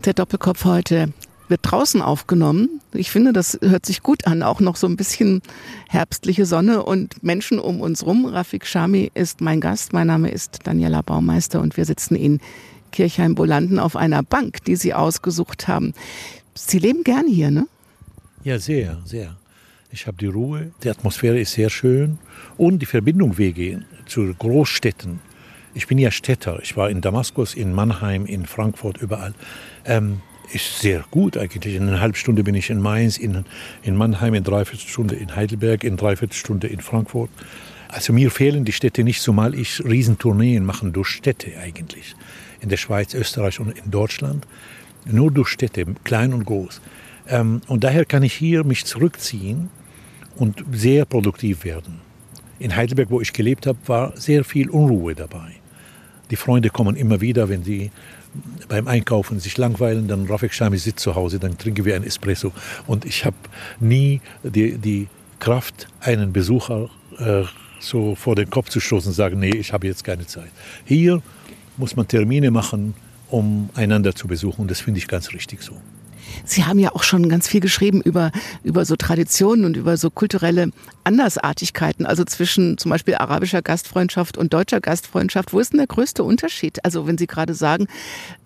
[0.04, 1.12] Der Doppelkopf heute
[1.46, 2.80] wird draußen aufgenommen.
[2.92, 4.42] Ich finde, das hört sich gut an.
[4.42, 5.42] Auch noch so ein bisschen
[5.88, 8.26] herbstliche Sonne und Menschen um uns rum.
[8.26, 9.92] Rafik Shami ist mein Gast.
[9.92, 12.40] Mein Name ist Daniela Baumeister und wir sitzen in
[12.90, 15.94] Kirchheim-Bolanden auf einer Bank, die Sie ausgesucht haben.
[16.54, 17.68] Sie leben gern hier, ne?
[18.42, 19.36] Ja, sehr, sehr.
[19.92, 22.18] Ich habe die Ruhe, die Atmosphäre ist sehr schön
[22.56, 25.20] und die Verbindung Wege zu Großstädten.
[25.74, 26.58] Ich bin ja Städter.
[26.62, 29.32] Ich war in Damaskus, in Mannheim, in Frankfurt, überall.
[29.84, 30.20] Ähm,
[30.52, 31.74] ist sehr gut eigentlich.
[31.74, 33.44] In einer halben Stunde bin ich in Mainz, in,
[33.82, 37.30] in Mannheim, in dreiviertel Stunde in Heidelberg, in dreiviertel Stunde in Frankfurt.
[37.88, 42.14] Also mir fehlen die Städte nicht, zumal ich Riesentourneen machen durch Städte eigentlich.
[42.60, 44.46] In der Schweiz, Österreich und in Deutschland.
[45.04, 46.80] Nur durch Städte, klein und groß.
[47.28, 49.68] Ähm, und daher kann ich hier mich zurückziehen
[50.36, 52.00] und sehr produktiv werden.
[52.58, 55.61] In Heidelberg, wo ich gelebt habe, war sehr viel Unruhe dabei.
[56.32, 57.90] Die Freunde kommen immer wieder, wenn sie
[58.66, 62.52] beim Einkaufen sich langweilen, dann Rafik Shami sitzt zu Hause, dann trinken wir ein Espresso.
[62.86, 63.36] Und ich habe
[63.80, 65.08] nie die, die
[65.40, 67.42] Kraft, einen Besucher äh,
[67.80, 70.50] so vor den Kopf zu stoßen und sagen, nee, ich habe jetzt keine Zeit.
[70.86, 71.20] Hier
[71.76, 72.94] muss man Termine machen,
[73.28, 74.62] um einander zu besuchen.
[74.62, 75.76] Und das finde ich ganz richtig so.
[76.44, 80.10] Sie haben ja auch schon ganz viel geschrieben über, über so Traditionen und über so
[80.10, 80.70] kulturelle
[81.04, 85.52] Andersartigkeiten, also zwischen zum Beispiel arabischer Gastfreundschaft und deutscher Gastfreundschaft.
[85.52, 86.84] Wo ist denn der größte Unterschied?
[86.84, 87.86] Also wenn Sie gerade sagen,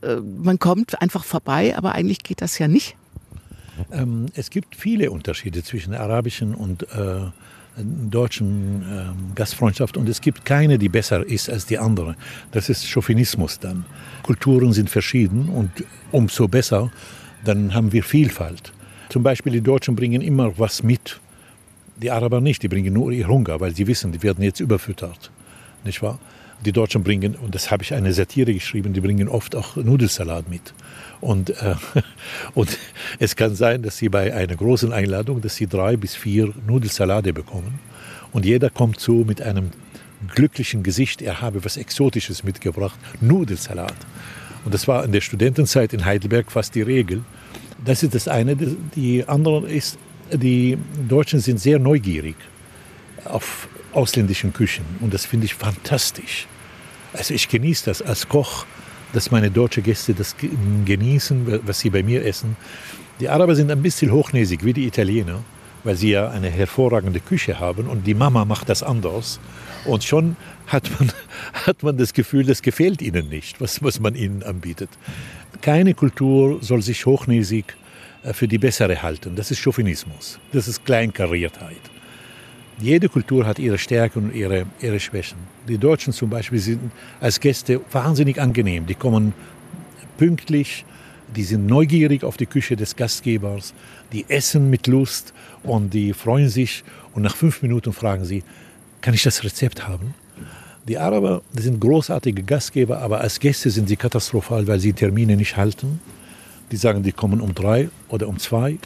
[0.02, 2.96] äh, man kommt einfach vorbei, aber eigentlich geht das ja nicht.
[3.92, 7.26] Ähm, es gibt viele Unterschiede zwischen arabischen und äh,
[7.84, 12.16] deutschen äh, Gastfreundschaft und es gibt keine, die besser ist als die andere.
[12.52, 13.84] Das ist Chauvinismus dann.
[14.22, 15.70] Kulturen sind verschieden und
[16.10, 16.90] umso besser
[17.46, 18.72] dann haben wir Vielfalt.
[19.08, 21.20] Zum Beispiel die Deutschen bringen immer was mit.
[21.96, 25.30] Die Araber nicht, die bringen nur ihr Hunger, weil sie wissen, die werden jetzt überfüttert.
[25.84, 26.18] Nicht wahr?
[26.64, 30.48] Die Deutschen bringen, und das habe ich eine Satire geschrieben, die bringen oft auch Nudelsalat
[30.48, 30.74] mit.
[31.20, 31.74] Und, äh,
[32.54, 32.76] und
[33.18, 37.32] es kann sein, dass sie bei einer großen Einladung, dass sie drei bis vier Nudelsalate
[37.32, 37.78] bekommen.
[38.32, 39.70] Und jeder kommt so mit einem
[40.34, 43.96] glücklichen Gesicht, er habe was Exotisches mitgebracht, Nudelsalat.
[44.64, 47.22] Und das war in der Studentenzeit in Heidelberg fast die Regel.
[47.84, 48.56] Das ist das eine.
[48.56, 49.98] Die andere ist,
[50.32, 52.36] die Deutschen sind sehr neugierig
[53.24, 54.84] auf ausländischen Küchen.
[55.00, 56.46] Und das finde ich fantastisch.
[57.12, 58.66] Also ich genieße das als Koch,
[59.12, 60.36] dass meine deutschen Gäste das
[60.84, 62.56] genießen, was sie bei mir essen.
[63.20, 65.42] Die Araber sind ein bisschen hochnäsig wie die Italiener,
[65.86, 69.38] weil sie ja eine hervorragende Küche haben und die Mama macht das anders.
[69.84, 71.12] Und schon hat man,
[71.66, 74.90] hat man das Gefühl, das gefällt ihnen nicht, was, was man ihnen anbietet.
[75.60, 77.66] Keine Kultur soll sich hochnäsig
[78.24, 79.36] äh, für die bessere halten.
[79.36, 80.40] Das ist Chauvinismus.
[80.52, 81.80] Das ist Kleinkariertheit.
[82.80, 85.38] Jede Kultur hat ihre Stärken und ihre, ihre Schwächen.
[85.68, 88.86] Die Deutschen zum Beispiel sind als Gäste wahnsinnig angenehm.
[88.86, 89.32] Die kommen
[90.18, 90.84] pünktlich,
[91.34, 93.72] die sind neugierig auf die Küche des Gastgebers,
[94.12, 95.32] die essen mit Lust
[95.66, 96.84] und die freuen sich.
[97.14, 98.42] Und nach fünf Minuten fragen sie,
[99.00, 100.14] kann ich das Rezept haben?
[100.88, 105.36] Die Araber die sind großartige Gastgeber, aber als Gäste sind sie katastrophal, weil sie Termine
[105.36, 106.00] nicht halten.
[106.70, 108.78] Die sagen, die kommen um drei oder um zwei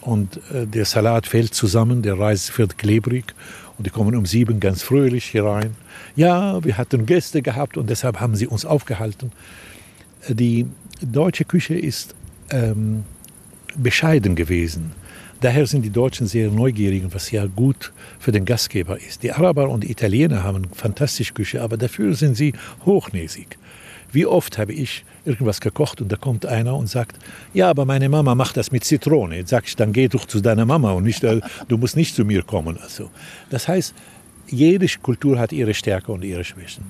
[0.00, 3.34] und äh, der Salat fällt zusammen, der Reis wird klebrig
[3.76, 5.76] und die kommen um sieben ganz fröhlich hier rein.
[6.16, 9.32] Ja, wir hatten Gäste gehabt und deshalb haben sie uns aufgehalten.
[10.26, 10.66] Äh, die
[11.02, 12.14] deutsche Küche ist
[12.50, 13.04] ähm,
[13.76, 14.92] bescheiden gewesen.
[15.40, 19.22] Daher sind die Deutschen sehr neugierig, was ja gut für den Gastgeber ist.
[19.22, 23.56] Die Araber und Italiener haben fantastische Küche, aber dafür sind sie hochnäsig.
[24.10, 27.18] Wie oft habe ich irgendwas gekocht und da kommt einer und sagt,
[27.54, 29.36] ja, aber meine Mama macht das mit Zitrone.
[29.36, 32.16] Jetzt sag ich, dann geh doch zu deiner Mama und nicht, äh, du musst nicht
[32.16, 32.78] zu mir kommen.
[32.82, 33.10] Also,
[33.50, 33.94] das heißt,
[34.48, 36.84] jede Kultur hat ihre Stärke und ihre Schwächen.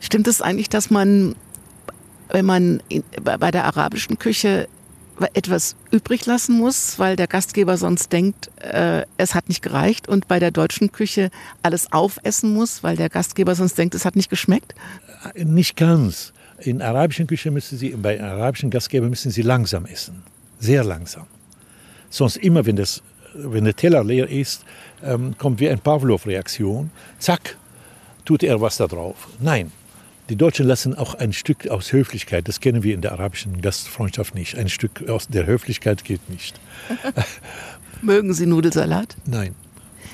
[0.00, 1.36] Stimmt es eigentlich, dass man,
[2.30, 2.82] wenn man
[3.22, 4.66] bei der arabischen Küche
[5.34, 10.28] etwas übrig lassen muss, weil der Gastgeber sonst denkt, äh, es hat nicht gereicht und
[10.28, 11.30] bei der deutschen Küche
[11.62, 14.74] alles aufessen muss, weil der Gastgeber sonst denkt, es hat nicht geschmeckt?
[15.34, 16.32] Nicht ganz.
[16.58, 20.22] In arabischen Küche müssen Sie, bei arabischen Gastgebern müssen Sie langsam essen.
[20.58, 21.26] Sehr langsam.
[22.10, 23.02] Sonst immer, wenn, das,
[23.34, 24.64] wenn der Teller leer ist,
[25.02, 26.90] ähm, kommt wie eine Pavlov-Reaktion.
[27.18, 27.56] Zack,
[28.24, 29.28] tut er was da drauf.
[29.38, 29.72] Nein,
[30.30, 34.34] die Deutschen lassen auch ein Stück aus Höflichkeit, das kennen wir in der arabischen Gastfreundschaft
[34.36, 36.58] nicht, ein Stück aus der Höflichkeit geht nicht.
[38.02, 39.16] Mögen Sie Nudelsalat?
[39.26, 39.54] Nein.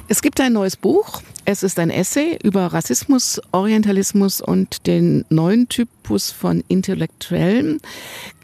[0.09, 1.21] Es gibt ein neues Buch.
[1.45, 7.81] Es ist ein Essay über Rassismus, Orientalismus und den neuen Typus von Intellektuellen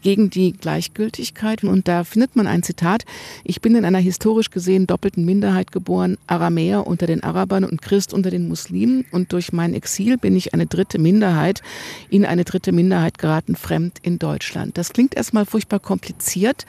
[0.01, 1.63] gegen die Gleichgültigkeit.
[1.63, 3.05] Und da findet man ein Zitat.
[3.45, 8.13] Ich bin in einer historisch gesehen doppelten Minderheit geboren, Aramäer unter den Arabern und Christ
[8.13, 9.05] unter den Muslimen.
[9.11, 11.61] Und durch mein Exil bin ich eine dritte Minderheit,
[12.09, 14.77] in eine dritte Minderheit geraten, fremd in Deutschland.
[14.77, 16.65] Das klingt erstmal furchtbar kompliziert.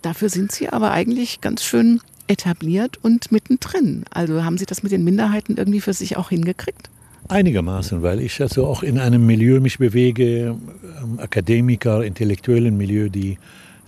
[0.00, 2.00] Dafür sind Sie aber eigentlich ganz schön
[2.30, 4.04] etabliert und mittendrin.
[4.10, 6.88] Also haben Sie das mit den Minderheiten irgendwie für sich auch hingekriegt?
[7.28, 10.56] Einigermaßen, weil ich also auch in einem Milieu mich bewege,
[11.02, 13.38] ähm, Akademiker, intellektuellen Milieu, die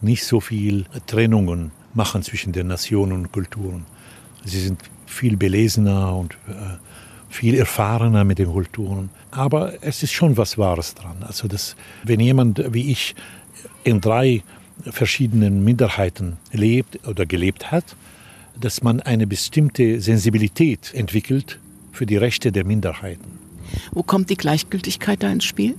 [0.00, 3.85] nicht so viel Trennungen machen zwischen den Nationen und Kulturen.
[4.44, 6.78] Sie sind viel belesener und äh,
[7.28, 9.11] viel erfahrener mit den Kulturen.
[9.31, 11.16] Aber es ist schon was Wahres dran.
[11.20, 13.14] Also, dass, wenn jemand wie ich
[13.85, 14.42] in drei
[14.90, 17.85] verschiedenen Minderheiten lebt oder gelebt hat,
[18.60, 21.58] dass man eine bestimmte Sensibilität entwickelt
[21.92, 23.38] für die Rechte der Minderheiten.
[23.92, 25.74] Wo kommt die Gleichgültigkeit da ins Spiel?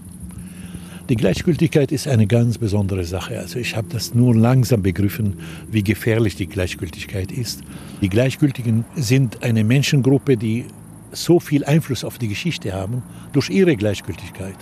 [1.10, 3.38] Die Gleichgültigkeit ist eine ganz besondere Sache.
[3.38, 7.62] Also ich habe das nur langsam begriffen, wie gefährlich die Gleichgültigkeit ist.
[8.02, 10.66] Die Gleichgültigen sind eine Menschengruppe, die
[11.12, 14.56] so viel Einfluss auf die Geschichte haben durch ihre Gleichgültigkeit.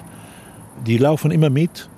[0.88, 1.90] Die laufen immer mit,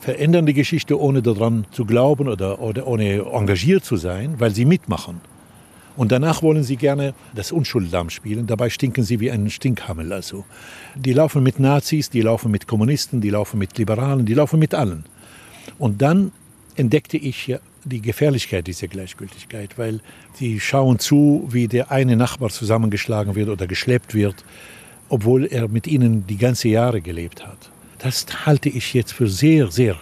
[0.00, 4.64] verändern die Geschichte, ohne daran zu glauben oder, oder ohne engagiert zu sein, weil sie
[4.64, 5.20] mitmachen.
[5.98, 8.46] Und danach wollen sie gerne das Unschuldlamm spielen.
[8.46, 10.12] Dabei stinken sie wie ein Stinkhammel.
[10.12, 10.44] Also.
[10.94, 14.74] Die laufen mit Nazis, die laufen mit Kommunisten, die laufen mit Liberalen, die laufen mit
[14.74, 15.04] allen.
[15.76, 16.30] Und dann
[16.76, 17.52] entdeckte ich
[17.84, 19.98] die Gefährlichkeit dieser Gleichgültigkeit, weil
[20.34, 24.44] sie schauen zu, wie der eine Nachbar zusammengeschlagen wird oder geschleppt wird,
[25.08, 27.70] obwohl er mit ihnen die ganze Jahre gelebt hat.
[27.98, 29.96] Das halte ich jetzt für sehr, sehr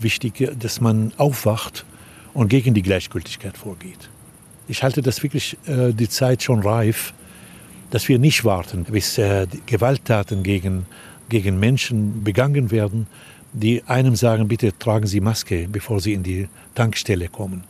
[0.00, 1.84] wichtig, dass man aufwacht
[2.32, 4.08] und gegen die Gleichgültigkeit vorgeht.
[4.72, 7.12] Ich halte das wirklich äh, die Zeit schon reif,
[7.90, 10.86] dass wir nicht warten, bis äh, Gewalttaten gegen,
[11.28, 13.06] gegen Menschen begangen werden,
[13.52, 17.64] die einem sagen, bitte tragen Sie Maske, bevor Sie in die Tankstelle kommen.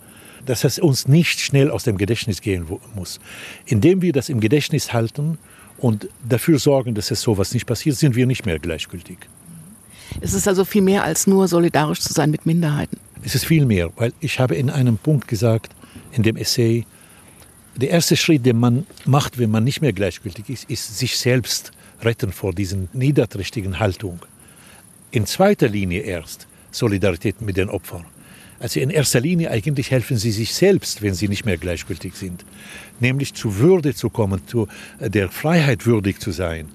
[0.47, 3.19] Dass es uns nicht schnell aus dem Gedächtnis gehen muss.
[3.67, 5.38] Indem wir das im Gedächtnis halten
[5.79, 9.19] und dafür sorgen, dass es sowas nicht passiert, sind wir nicht mehr gleichgültig.
[10.21, 12.97] Es ist also viel mehr als nur solidarisch zu sein mit Minderheiten.
[13.25, 15.75] Es ist viel mehr, weil ich habe in einem Punkt gesagt,
[16.12, 16.85] in dem Essay,
[17.77, 21.72] der erste Schritt, den man macht, wenn man nicht mehr gleichgültig ist, ist sich selbst
[22.03, 24.20] retten vor diesen niederträchtigen Haltung.
[25.11, 28.05] In zweiter Linie erst Solidarität mit den Opfern.
[28.61, 32.44] Also in erster Linie eigentlich helfen sie sich selbst, wenn sie nicht mehr gleichgültig sind.
[33.01, 34.68] Nämlich zu Würde zu kommen, zu
[35.01, 36.68] der Freiheit würdig zu sein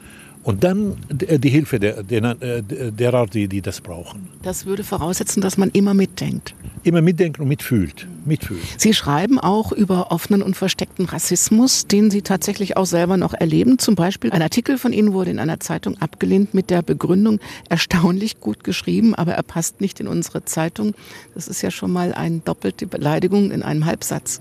[0.48, 0.96] und dann
[1.28, 4.30] äh, die Hilfe der, der, äh, derer, die, die das brauchen.
[4.44, 6.56] Das würde voraussetzen, dass man immer mitdenkt.
[6.84, 8.08] Immer mitdenken und mitfühlt.
[8.24, 8.62] mitfühlt.
[8.78, 13.78] Sie schreiben auch über offenen und versteckten Rassismus, den Sie tatsächlich auch selber noch erleben.
[13.78, 18.40] Zum Beispiel ein Artikel von Ihnen wurde in einer Zeitung abgelehnt mit der Begründung, erstaunlich
[18.40, 20.94] gut geschrieben, aber er passt nicht in unsere Zeitung.
[21.36, 24.40] Das ist ja schon mal eine doppelte Beleidigung in einem Halbsatz.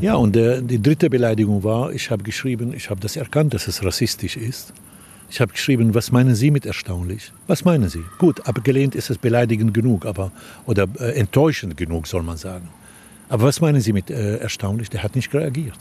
[0.00, 3.66] Ja, und der, die dritte Beleidigung war, ich habe geschrieben, ich habe das erkannt, dass
[3.66, 4.72] es rassistisch ist.
[5.30, 7.32] Ich habe geschrieben, was meinen Sie mit erstaunlich?
[7.46, 8.02] Was meinen Sie?
[8.18, 10.32] Gut, abgelehnt ist es beleidigend genug, aber
[10.66, 12.68] oder äh, enttäuschend genug, soll man sagen.
[13.28, 14.90] Aber was meinen Sie mit äh, erstaunlich?
[14.90, 15.78] Der hat nicht reagiert.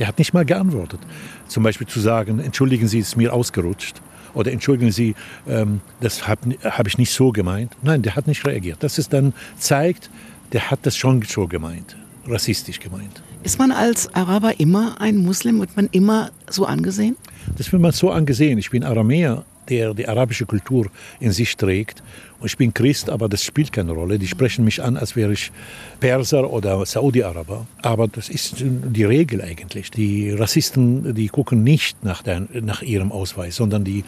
[0.00, 0.98] Der hat nicht mal geantwortet.
[1.46, 4.02] Zum Beispiel zu sagen, entschuldigen Sie, es ist mir ausgerutscht.
[4.34, 5.14] Oder entschuldigen Sie,
[5.46, 7.76] ähm, das habe hab ich nicht so gemeint.
[7.82, 8.78] Nein, der hat nicht reagiert.
[8.80, 10.10] Das ist dann zeigt,
[10.52, 13.22] der hat das schon so gemeint, rassistisch gemeint.
[13.44, 15.60] Ist man als Araber immer ein Muslim?
[15.60, 17.16] Wird man immer so angesehen?
[17.56, 18.58] Das wird man so angesehen.
[18.58, 20.86] Ich bin Aramäer, der die arabische Kultur
[21.20, 22.02] in sich trägt.
[22.40, 24.18] Und ich bin Christ, aber das spielt keine Rolle.
[24.18, 25.50] Die sprechen mich an, als wäre ich
[25.98, 27.66] Perser oder Saudi-Araber.
[27.82, 29.90] Aber das ist die Regel eigentlich.
[29.90, 34.04] Die Rassisten, die gucken nicht nach, der, nach ihrem Ausweis, sondern die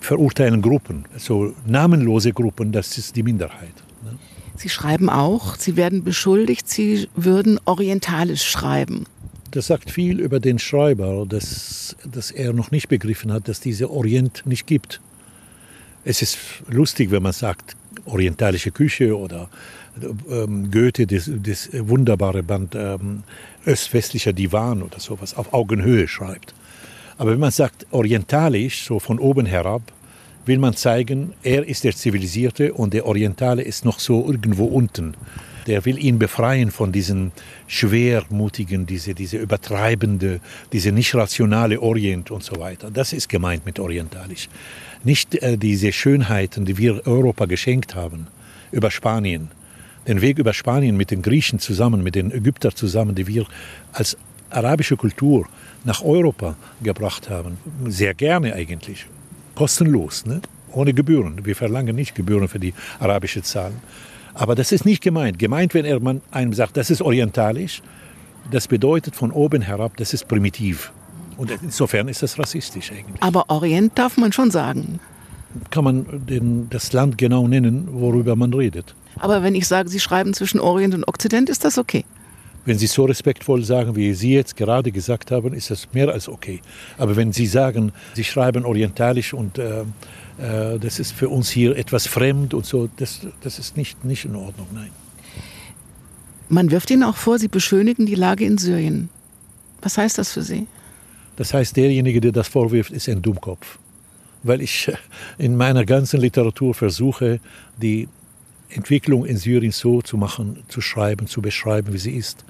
[0.00, 1.04] verurteilen Gruppen.
[1.16, 3.74] So namenlose Gruppen, das ist die Minderheit.
[4.04, 4.18] Ne?
[4.56, 9.04] Sie schreiben auch, Sie werden beschuldigt, Sie würden orientalisch schreiben.
[9.50, 13.90] Das sagt viel über den Schreiber, dass, dass er noch nicht begriffen hat, dass diese
[13.90, 15.00] Orient nicht gibt.
[16.04, 19.48] Es ist lustig, wenn man sagt, orientalische Küche oder
[20.30, 23.22] ähm, Goethe, das, das wunderbare Band ähm,
[23.66, 26.54] Öst-westlicher Divan oder sowas auf Augenhöhe schreibt.
[27.18, 29.82] Aber wenn man sagt orientalisch, so von oben herab,
[30.44, 35.14] will man zeigen, er ist der Zivilisierte und der Orientale ist noch so irgendwo unten.
[35.66, 37.32] Der will ihn befreien von diesen
[37.66, 40.40] schwermutigen, diese, diese übertreibende,
[40.72, 42.90] diese nicht rationale Orient und so weiter.
[42.90, 44.48] Das ist gemeint mit orientalisch.
[45.02, 48.28] Nicht äh, diese Schönheiten, die wir Europa geschenkt haben
[48.70, 49.50] über Spanien.
[50.06, 53.46] Den Weg über Spanien mit den Griechen zusammen, mit den Ägyptern zusammen, die wir
[53.92, 54.16] als
[54.50, 55.48] arabische Kultur
[55.84, 57.58] nach Europa gebracht haben.
[57.86, 59.06] Sehr gerne eigentlich
[59.54, 60.40] kostenlos, ne?
[60.72, 61.44] ohne Gebühren.
[61.44, 63.80] Wir verlangen nicht Gebühren für die arabische Zahlen.
[64.36, 65.38] Aber das ist nicht gemeint.
[65.38, 67.82] Gemeint, wenn er man einem sagt, das ist orientalisch,
[68.50, 70.92] das bedeutet von oben herab, das ist primitiv.
[71.38, 73.22] Und insofern ist das rassistisch eigentlich.
[73.22, 75.00] Aber Orient darf man schon sagen.
[75.70, 78.94] Kann man den, das Land genau nennen, worüber man redet.
[79.18, 82.04] Aber wenn ich sage, Sie schreiben zwischen Orient und Okzident, ist das okay?
[82.66, 86.28] Wenn Sie so respektvoll sagen, wie Sie jetzt gerade gesagt haben, ist das mehr als
[86.28, 86.60] okay.
[86.98, 89.84] Aber wenn Sie sagen, Sie schreiben orientalisch und äh,
[90.38, 94.24] äh, das ist für uns hier etwas fremd und so, das, das ist nicht, nicht
[94.24, 94.90] in Ordnung, nein.
[96.48, 99.08] Man wirft Ihnen auch vor, Sie beschönigen die Lage in Syrien.
[99.82, 100.66] Was heißt das für Sie?
[101.36, 103.78] Das heißt, derjenige, der das vorwirft, ist ein Dummkopf.
[104.42, 104.90] Weil ich
[105.38, 107.40] in meiner ganzen Literatur versuche,
[107.80, 108.08] die
[108.68, 112.44] Entwicklung in Syrien so zu machen, zu schreiben, zu beschreiben, wie sie ist.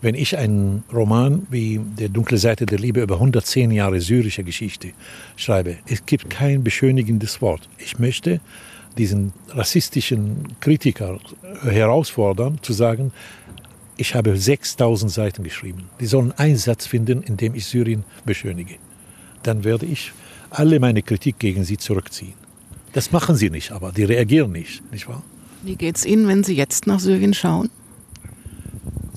[0.00, 4.92] Wenn ich einen Roman wie Der dunkle Seite der Liebe über 110 Jahre syrische Geschichte
[5.36, 7.68] schreibe, es gibt kein beschönigendes Wort.
[7.78, 8.40] Ich möchte
[8.96, 11.18] diesen rassistischen Kritiker
[11.62, 13.12] herausfordern, zu sagen,
[13.96, 15.90] ich habe 6000 Seiten geschrieben.
[16.00, 18.76] Die sollen einen Satz finden, in dem ich Syrien beschönige.
[19.42, 20.12] Dann werde ich
[20.50, 22.34] alle meine Kritik gegen sie zurückziehen.
[22.92, 25.22] Das machen sie nicht, aber die reagieren nicht, nicht wahr?
[25.62, 27.68] Wie geht es Ihnen, wenn Sie jetzt nach Syrien schauen?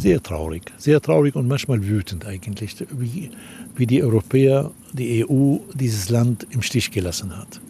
[0.01, 3.29] Sehr traurig, sehr traurig und manchmal wütend eigentlich, wie,
[3.75, 7.61] wie die Europäer, die EU dieses Land im Stich gelassen hat.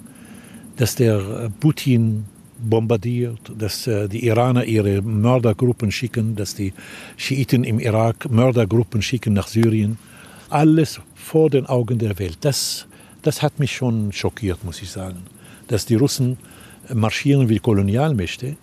[0.78, 2.24] Dass der äh, Putin
[2.58, 6.72] bombardiert, dass äh, die Iraner ihre Mördergruppen schicken, dass die
[7.18, 9.98] Schiiten im Irak Mördergruppen schicken nach Syrien.
[10.50, 12.38] Alles vor den Augen der Welt.
[12.40, 12.88] Das,
[13.24, 15.18] das hat mich schon schockiert, muss ich sagen.
[15.68, 16.38] Dass die Russen
[16.94, 18.56] marschieren wie Kolonialmächte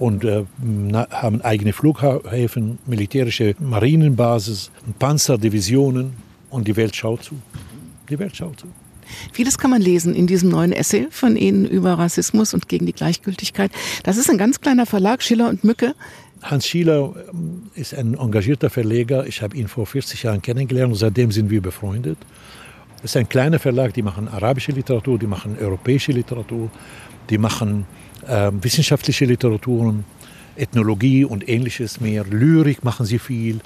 [0.00, 0.44] und äh,
[1.10, 6.14] haben eigene Flughäfen, militärische Marinenbasis, Panzerdivisionen
[6.48, 7.36] und die Welt schaut zu.
[8.08, 8.66] Die Welt schaut zu.
[9.32, 12.92] Vieles kann man lesen in diesem neuen Essay von Ihnen über Rassismus und gegen die
[12.92, 13.70] Gleichgültigkeit.
[14.02, 15.94] Das ist ein ganz kleiner Verlag, Schiller und Mücke.
[16.42, 19.26] Hans Schiller ähm, ist ein engagierter Verleger.
[19.26, 22.16] Ich habe ihn vor 40 Jahren kennengelernt und seitdem sind wir befreundet.
[23.02, 26.70] Das ist ein kleiner Verlag, die machen arabische Literatur, die machen europäische Literatur
[27.30, 27.86] die machen
[28.26, 30.04] äh, wissenschaftliche Literaturen,
[30.56, 32.24] Ethnologie und ähnliches mehr.
[32.24, 33.60] Lyrik machen sie viel.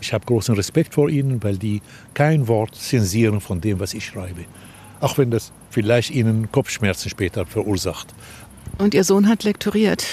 [0.00, 1.82] Ich habe großen Respekt vor ihnen, weil die
[2.14, 4.46] kein Wort zensieren von dem, was ich schreibe.
[5.00, 8.08] Auch wenn das vielleicht ihnen Kopfschmerzen später verursacht.
[8.78, 10.04] Und Ihr Sohn hat lektoriert.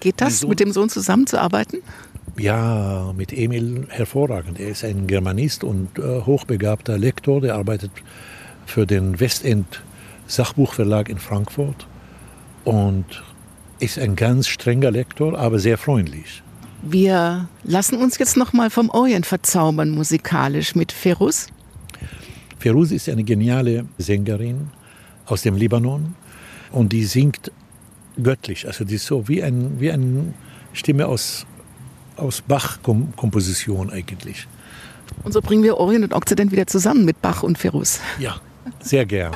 [0.00, 1.80] Geht das, mit dem Sohn zusammenzuarbeiten?
[2.38, 4.60] Ja, mit Emil hervorragend.
[4.60, 7.40] Er ist ein Germanist und äh, hochbegabter Lektor.
[7.40, 7.90] Der arbeitet
[8.66, 9.82] für den Westend
[10.26, 11.86] Sachbuchverlag in Frankfurt
[12.64, 13.04] und
[13.80, 16.42] ist ein ganz strenger Lektor, aber sehr freundlich.
[16.82, 21.48] Wir lassen uns jetzt noch mal vom Orient verzaubern musikalisch mit Ferus.
[22.58, 24.70] Ferus ist eine geniale Sängerin
[25.26, 26.14] aus dem Libanon
[26.70, 27.50] und die singt
[28.22, 30.34] göttlich, also die ist so wie, ein, wie eine
[30.72, 31.46] Stimme aus,
[32.20, 34.46] aus Bach-Komposition eigentlich.
[35.24, 38.00] Und so bringen wir Orient und Okzident wieder zusammen mit Bach und Ferus.
[38.18, 38.36] Ja,
[38.80, 39.32] sehr gern.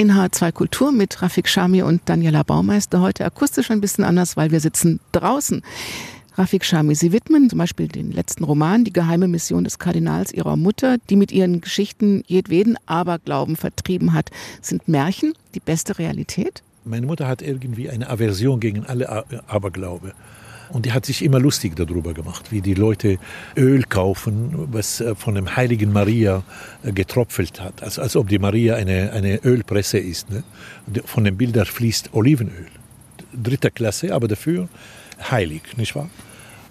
[0.00, 4.50] In H2 Kultur mit Rafik Shami und Daniela Baumeister heute akustisch ein bisschen anders, weil
[4.50, 5.60] wir sitzen draußen.
[6.36, 10.56] Rafik Shami, Sie widmen zum Beispiel den letzten Roman Die geheime Mission des Kardinals Ihrer
[10.56, 14.30] Mutter, die mit ihren Geschichten jedweden Aberglauben vertrieben hat.
[14.62, 16.62] Sind Märchen die beste Realität?
[16.86, 20.14] Meine Mutter hat irgendwie eine Aversion gegen alle Aberglaube.
[20.72, 23.18] Und die hat sich immer lustig darüber gemacht, wie die Leute
[23.56, 26.42] Öl kaufen, was äh, von dem heiligen Maria
[26.82, 27.82] äh, getropfelt hat.
[27.82, 30.30] Also, als ob die Maria eine, eine Ölpresse ist.
[30.30, 30.42] Ne?
[31.04, 32.66] Von den Bildern fließt Olivenöl.
[33.32, 34.68] Dritter Klasse, aber dafür
[35.30, 36.10] heilig, nicht wahr?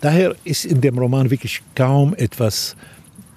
[0.02, 2.76] Daher ist in dem Roman wirklich kaum etwas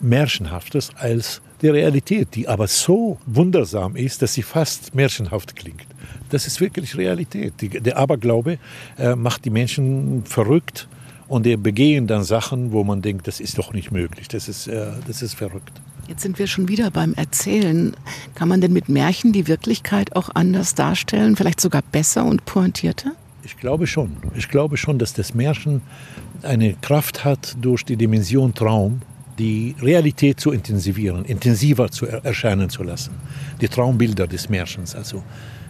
[0.01, 5.87] Märchenhaftes als die Realität, die aber so wundersam ist, dass sie fast märchenhaft klingt.
[6.33, 7.53] Das ist wirklich Realität.
[7.61, 8.59] Die, der Aberglaube
[8.99, 10.89] äh, macht die Menschen verrückt
[11.29, 14.67] und die begehen dann Sachen, wo man denkt, das ist doch nicht möglich, das ist,
[14.67, 15.81] äh, das ist verrückt.
[16.09, 17.95] Jetzt sind wir schon wieder beim Erzählen.
[18.35, 23.13] Kann man denn mit Märchen die Wirklichkeit auch anders darstellen, vielleicht sogar besser und pointierter?
[23.45, 24.17] Ich glaube schon.
[24.35, 25.83] Ich glaube schon, dass das Märchen
[26.43, 29.03] eine Kraft hat, durch die Dimension Traum
[29.39, 33.13] die Realität zu intensivieren, intensiver zu er erscheinen zu lassen.
[33.61, 34.95] Die Traumbilder des Märchens.
[34.95, 35.23] Also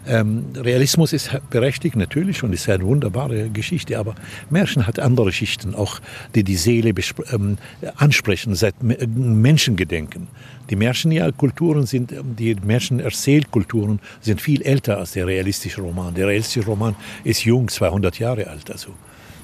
[0.06, 4.14] ähm, Realismus ist berechtigt natürlich und ist eine wunderbare Geschichte, aber
[4.50, 6.00] Märchen hat andere Schichten, auch
[6.34, 6.92] die die Seele
[7.32, 7.58] ähm,
[7.96, 10.28] ansprechen, seit Menschengedenken.
[10.70, 16.14] Die Märchenkulturen sind, die Märchenerzählkulturen sind viel älter als der realistische Roman.
[16.14, 18.70] Der realistische Roman ist jung, 200 Jahre alt.
[18.70, 18.88] Also.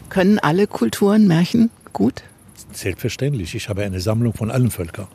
[0.08, 2.22] Können alle Kulturen Märchen gut?
[2.72, 3.54] Selbstverständlich.
[3.54, 5.08] Ich habe eine Sammlung von allen Völkern.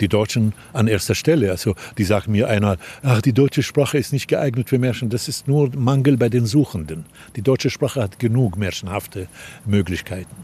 [0.00, 1.50] Die Deutschen an erster Stelle.
[1.50, 5.10] Also die sagen mir einer, ach, die deutsche Sprache ist nicht geeignet für Märchen.
[5.10, 7.04] Das ist nur Mangel bei den Suchenden.
[7.36, 9.28] Die deutsche Sprache hat genug märchenhafte
[9.66, 10.34] Möglichkeiten.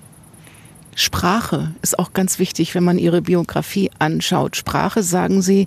[0.95, 4.57] Sprache ist auch ganz wichtig, wenn man Ihre Biografie anschaut.
[4.57, 5.67] Sprache, sagen Sie,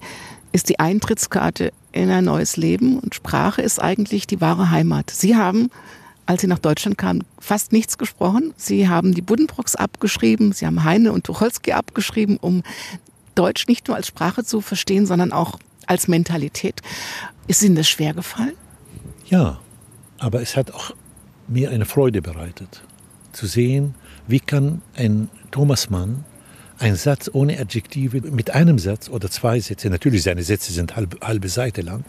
[0.51, 5.11] ist die Eintrittskarte in ein neues Leben und Sprache ist eigentlich die wahre Heimat.
[5.11, 5.69] Sie haben,
[6.25, 8.53] als Sie nach Deutschland kamen, fast nichts gesprochen.
[8.57, 12.63] Sie haben die Buddenbrooks abgeschrieben, Sie haben Heine und Tucholsky abgeschrieben, um
[13.39, 16.81] Deutsch nicht nur als Sprache zu verstehen, sondern auch als Mentalität.
[17.47, 18.53] Ist Ihnen das schwer gefallen?
[19.27, 19.59] Ja,
[20.17, 20.93] aber es hat auch
[21.47, 22.81] mir eine Freude bereitet,
[23.31, 23.95] zu sehen,
[24.27, 26.25] wie kann ein Thomas Mann
[26.79, 31.17] ein Satz ohne Adjektive mit einem Satz oder zwei Sätze, natürlich seine Sätze sind halbe,
[31.21, 32.05] halbe Seite lang,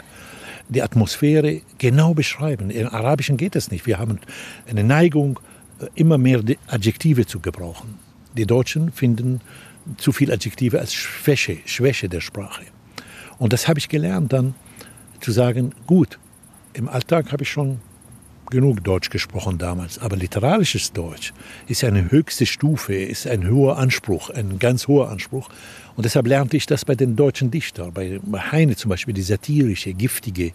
[0.68, 2.70] die Atmosphäre genau beschreiben.
[2.70, 3.86] Im Arabischen geht das nicht.
[3.86, 4.20] Wir haben
[4.68, 5.40] eine Neigung,
[5.94, 7.98] immer mehr Adjektive zu gebrauchen.
[8.36, 9.40] Die Deutschen finden
[9.96, 12.64] zu viel Adjektive als Schwäche, Schwäche der Sprache.
[13.38, 14.54] Und das habe ich gelernt dann
[15.20, 16.18] zu sagen, gut,
[16.72, 17.80] im Alltag habe ich schon
[18.50, 21.32] genug Deutsch gesprochen damals, aber literarisches Deutsch
[21.68, 25.48] ist eine höchste Stufe, ist ein hoher Anspruch, ein ganz hoher Anspruch.
[26.00, 28.18] Und deshalb lernte ich das bei den deutschen Dichtern, bei
[28.50, 30.52] Heine zum Beispiel, die satirische, giftige,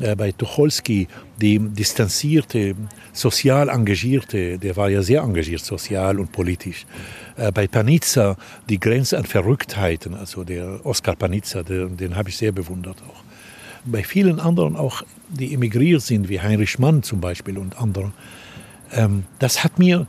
[0.00, 1.06] äh, bei Tucholsky,
[1.40, 2.74] die distanzierte,
[3.12, 6.84] sozial engagierte, der war ja sehr engagiert, sozial und politisch.
[7.36, 8.36] Äh, bei Panizza,
[8.68, 13.22] die Grenze an Verrücktheiten, also der Oskar Panizza, den, den habe ich sehr bewundert auch
[13.84, 18.10] bei vielen anderen auch, die emigriert sind, wie Heinrich Mann zum Beispiel und andere,
[18.92, 20.08] ähm, das hat mir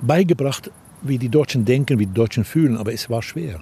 [0.00, 0.70] beigebracht,
[1.02, 3.60] wie die Deutschen denken, wie die Deutschen fühlen, aber es war schwer.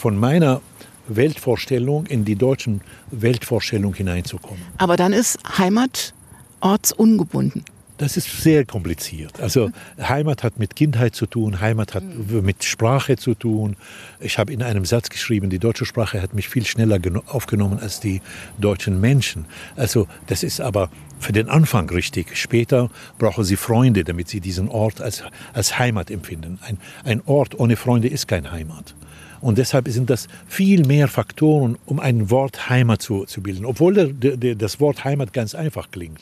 [0.00, 0.62] Von meiner
[1.08, 2.80] Weltvorstellung in die deutschen
[3.10, 4.62] Weltvorstellung hineinzukommen.
[4.78, 6.14] Aber dann ist Heimat
[6.60, 7.66] ortsungebunden.
[7.98, 9.38] Das ist sehr kompliziert.
[9.40, 9.70] Also
[10.00, 13.76] Heimat hat mit Kindheit zu tun, Heimat hat mit Sprache zu tun.
[14.20, 17.78] Ich habe in einem Satz geschrieben, die deutsche Sprache hat mich viel schneller geno- aufgenommen
[17.78, 18.22] als die
[18.56, 19.44] deutschen Menschen.
[19.76, 20.88] Also das ist aber
[21.18, 22.38] für den Anfang richtig.
[22.38, 22.88] Später
[23.18, 25.22] brauchen sie Freunde, damit sie diesen Ort als,
[25.52, 26.58] als Heimat empfinden.
[26.62, 28.94] Ein, ein Ort ohne Freunde ist kein Heimat.
[29.40, 33.64] Und deshalb sind das viel mehr Faktoren, um ein Wort Heimat zu, zu bilden.
[33.64, 36.20] Obwohl der, der, das Wort Heimat ganz einfach klingt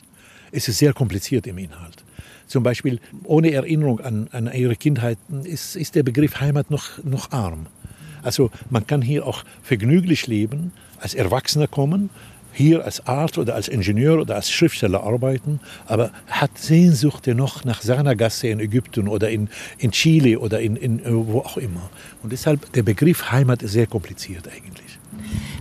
[0.51, 2.03] ist es sehr kompliziert im Inhalt.
[2.47, 7.31] Zum Beispiel ohne Erinnerung an, an ihre Kindheit ist, ist der Begriff Heimat noch, noch
[7.31, 7.67] arm.
[8.23, 12.09] Also man kann hier auch vergnüglich leben, als Erwachsener kommen,
[12.53, 17.81] hier als Arzt oder als Ingenieur oder als Schriftsteller arbeiten, aber hat Sehnsucht noch nach
[17.81, 21.89] seiner Gasse in Ägypten oder in, in Chile oder in, in wo auch immer.
[22.21, 24.98] Und deshalb der Begriff Heimat ist sehr kompliziert eigentlich.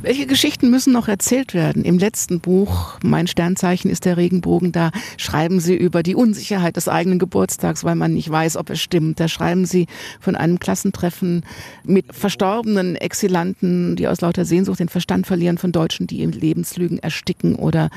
[0.01, 1.85] Welche Geschichten müssen noch erzählt werden?
[1.85, 6.87] Im letzten Buch, Mein Sternzeichen ist der Regenbogen, da schreiben Sie über die Unsicherheit des
[6.87, 9.19] eigenen Geburtstags, weil man nicht weiß, ob es stimmt.
[9.19, 9.89] Da schreiben Sie
[10.21, 11.45] von einem Klassentreffen
[11.83, 17.01] mit verstorbenen Exilanten, die aus lauter Sehnsucht den Verstand verlieren, von Deutschen, die in Lebenslügen
[17.01, 17.91] ersticken oder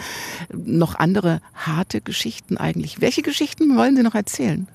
[0.51, 2.99] noch andere harte Geschichten eigentlich.
[2.99, 4.67] Welche Geschichten wollen Sie noch erzählen?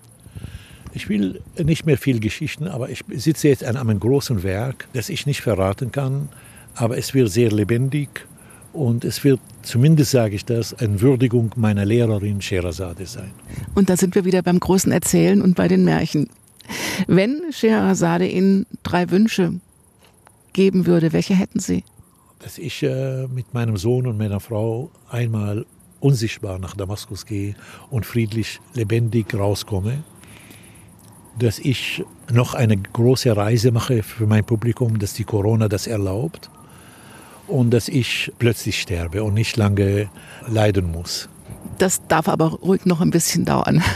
[0.95, 5.09] Ich will nicht mehr viel Geschichten, aber ich sitze jetzt an einem großen Werk, das
[5.09, 6.29] ich nicht verraten kann,
[6.77, 8.27] aber es wird sehr lebendig
[8.73, 13.33] und es wird, zumindest sage ich das, eine Würdigung meiner Lehrerin Sherazade sein.
[13.75, 16.29] Und da sind wir wieder beim großen Erzählen und bei den Märchen.
[17.07, 19.55] Wenn Scheherazade Ihnen drei Wünsche
[20.53, 21.85] geben würde, welche hätten Sie?
[22.41, 25.65] Dass ich äh, mit meinem Sohn und meiner Frau einmal
[26.01, 27.55] unsichtbar nach Damaskus gehe
[27.91, 30.05] und friedlich, lebendig rauskomme.
[31.39, 36.51] Dass ich noch eine große Reise mache für mein Publikum, dass die Corona das erlaubt.
[37.49, 40.09] Und dass ich plötzlich sterbe und nicht lange
[40.49, 41.29] leiden muss.
[41.79, 43.83] Das darf aber ruhig noch ein bisschen dauern.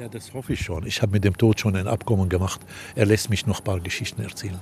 [0.00, 0.86] Ja, das hoffe ich schon.
[0.86, 2.58] Ich habe mit dem Tod schon ein Abkommen gemacht.
[2.94, 4.58] Er lässt mich noch ein paar Geschichten erzählen.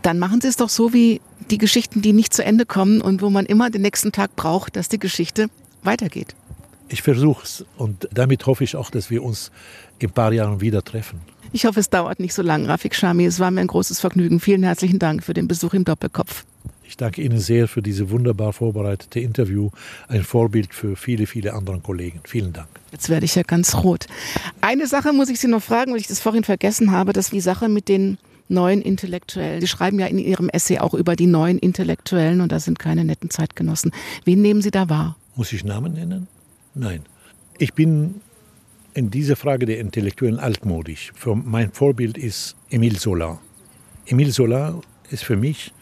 [0.00, 3.20] Dann machen Sie es doch so wie die Geschichten, die nicht zu Ende kommen und
[3.20, 5.48] wo man immer den nächsten Tag braucht, dass die Geschichte
[5.82, 6.34] weitergeht.
[6.88, 9.50] Ich versuche es und damit hoffe ich auch, dass wir uns
[9.98, 11.20] in ein paar Jahren wieder treffen.
[11.52, 13.26] Ich hoffe, es dauert nicht so lang, Rafik Shami.
[13.26, 14.40] Es war mir ein großes Vergnügen.
[14.40, 16.44] Vielen herzlichen Dank für den Besuch im Doppelkopf.
[16.88, 19.68] Ich danke Ihnen sehr für diese wunderbar vorbereitete Interview.
[20.08, 22.20] Ein Vorbild für viele, viele andere Kollegen.
[22.24, 22.68] Vielen Dank.
[22.92, 24.06] Jetzt werde ich ja ganz rot.
[24.62, 27.12] Eine Sache muss ich Sie noch fragen, weil ich das vorhin vergessen habe.
[27.12, 28.16] Das ist die Sache mit den
[28.48, 29.60] neuen Intellektuellen.
[29.60, 33.04] Sie schreiben ja in Ihrem Essay auch über die neuen Intellektuellen und das sind keine
[33.04, 33.92] netten Zeitgenossen.
[34.24, 35.14] Wen nehmen Sie da wahr?
[35.36, 36.26] Muss ich Namen nennen?
[36.74, 37.02] Nein.
[37.58, 38.22] Ich bin
[38.94, 41.12] in dieser Frage der Intellektuellen altmodisch.
[41.14, 43.38] Für mein Vorbild ist Emile Zola.
[44.06, 44.80] Emile Zola
[45.10, 45.74] ist für mich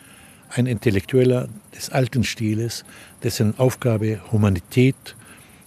[0.50, 2.84] ein Intellektueller des alten Stiles,
[3.22, 5.16] dessen Aufgabe Humanität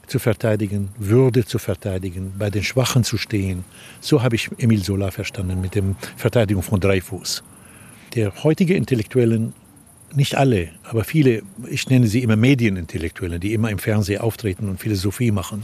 [0.07, 3.63] zu verteidigen, Würde zu verteidigen, bei den Schwachen zu stehen.
[4.01, 5.83] So habe ich Emile Zola verstanden mit der
[6.17, 7.43] Verteidigung von Dreyfus.
[8.15, 9.53] Der heutige Intellektuellen,
[10.15, 14.79] nicht alle, aber viele, ich nenne sie immer Medienintellektuelle, die immer im Fernsehen auftreten und
[14.79, 15.63] Philosophie machen,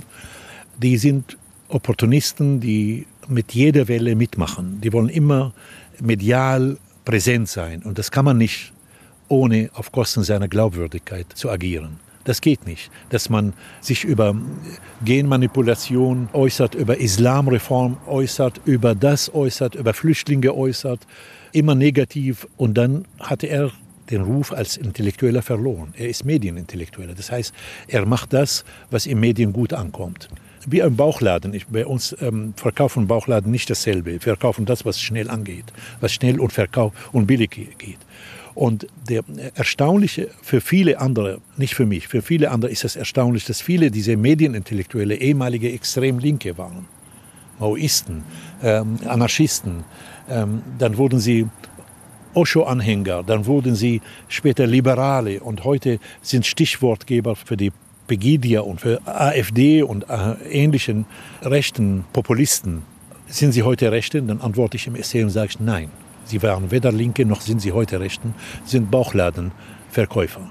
[0.78, 1.38] die sind
[1.68, 4.80] Opportunisten, die mit jeder Welle mitmachen.
[4.82, 5.54] Die wollen immer
[6.00, 7.82] medial präsent sein.
[7.84, 8.74] Und das kann man nicht
[9.28, 12.00] ohne auf Kosten seiner Glaubwürdigkeit zu agieren.
[12.26, 14.36] Das geht nicht, dass man sich über
[15.04, 21.02] Genmanipulation äußert, über Islamreform äußert, über das äußert, über Flüchtlinge äußert,
[21.52, 22.48] immer negativ.
[22.58, 23.72] Und dann hatte er
[24.10, 25.94] den Ruf als Intellektueller verloren.
[25.98, 27.14] Er ist Medienintellektueller.
[27.14, 27.54] Das heißt,
[27.88, 30.28] er macht das, was im Medien gut ankommt.
[30.68, 31.54] Wie ein Bauchladen.
[31.54, 34.14] Ich, bei uns ähm, verkaufen Bauchladen nicht dasselbe.
[34.14, 35.66] Wir verkaufen das, was schnell angeht,
[36.02, 38.00] was schnell und, verkauf und billig geht.
[38.56, 43.44] Und der Erstaunliche für viele andere, nicht für mich, für viele andere ist es erstaunlich,
[43.46, 46.88] dass viele dieser Medienintellektuelle ehemalige Extremlinke waren.
[47.60, 48.24] Maoisten,
[48.64, 49.84] ähm, Anarchisten.
[50.30, 51.48] Ähm, dann wurden sie
[52.34, 57.72] Osho-Anhänger, dann wurden sie später Liberale und heute sind Stichwortgeber für die
[58.08, 61.06] Pegidia und für AfD und äh, ähnlichen
[61.42, 62.84] rechten Populisten.
[63.28, 64.22] Sind sie heute Rechte?
[64.22, 65.90] Dann antworte ich im Essay und sage ich nein.
[66.26, 68.34] Sie waren weder Linke noch sind sie heute Rechten,
[68.66, 70.50] sind Bauchladenverkäufer.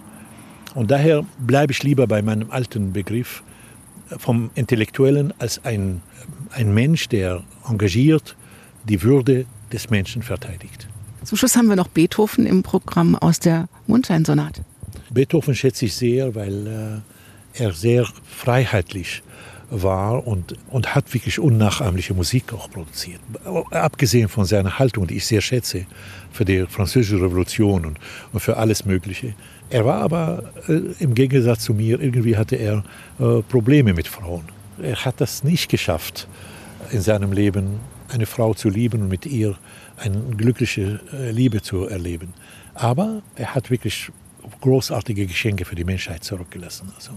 [0.74, 3.42] Und daher bleibe ich lieber bei meinem alten Begriff
[4.18, 6.02] vom Intellektuellen als ein,
[6.50, 8.36] ein Mensch, der engagiert
[8.84, 10.88] die Würde des Menschen verteidigt.
[11.24, 14.62] Zum Schluss haben wir noch Beethoven im Programm aus der Mundscheinsonate.
[15.10, 17.02] Beethoven schätze ich sehr, weil
[17.56, 19.22] äh, er sehr freiheitlich
[19.82, 23.20] war und, und hat wirklich unnachahmliche Musik auch produziert.
[23.70, 25.86] Abgesehen von seiner Haltung, die ich sehr schätze,
[26.32, 27.98] für die französische Revolution und,
[28.32, 29.34] und für alles Mögliche.
[29.70, 32.84] Er war aber äh, im Gegensatz zu mir, irgendwie hatte er
[33.18, 34.44] äh, Probleme mit Frauen.
[34.82, 36.28] er hat das nicht geschafft,
[36.90, 37.80] in seinem Leben
[38.12, 39.56] eine Frau zu lieben und mit ihr
[39.96, 42.34] eine glückliche äh, Liebe zu erleben.
[42.74, 44.10] Aber er hat wirklich
[44.60, 46.92] großartige Geschenke für die Menschheit zurückgelassen.
[46.96, 47.12] Also.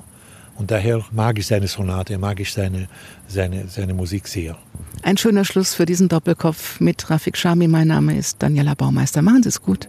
[0.58, 2.88] Und daher mag ich seine Sonate, mag ich seine,
[3.28, 4.58] seine, seine Musik sehr.
[5.04, 7.68] Ein schöner Schluss für diesen Doppelkopf mit Rafik Shami.
[7.68, 9.22] Mein Name ist Daniela Baumeister.
[9.22, 9.88] Machen Sie es gut.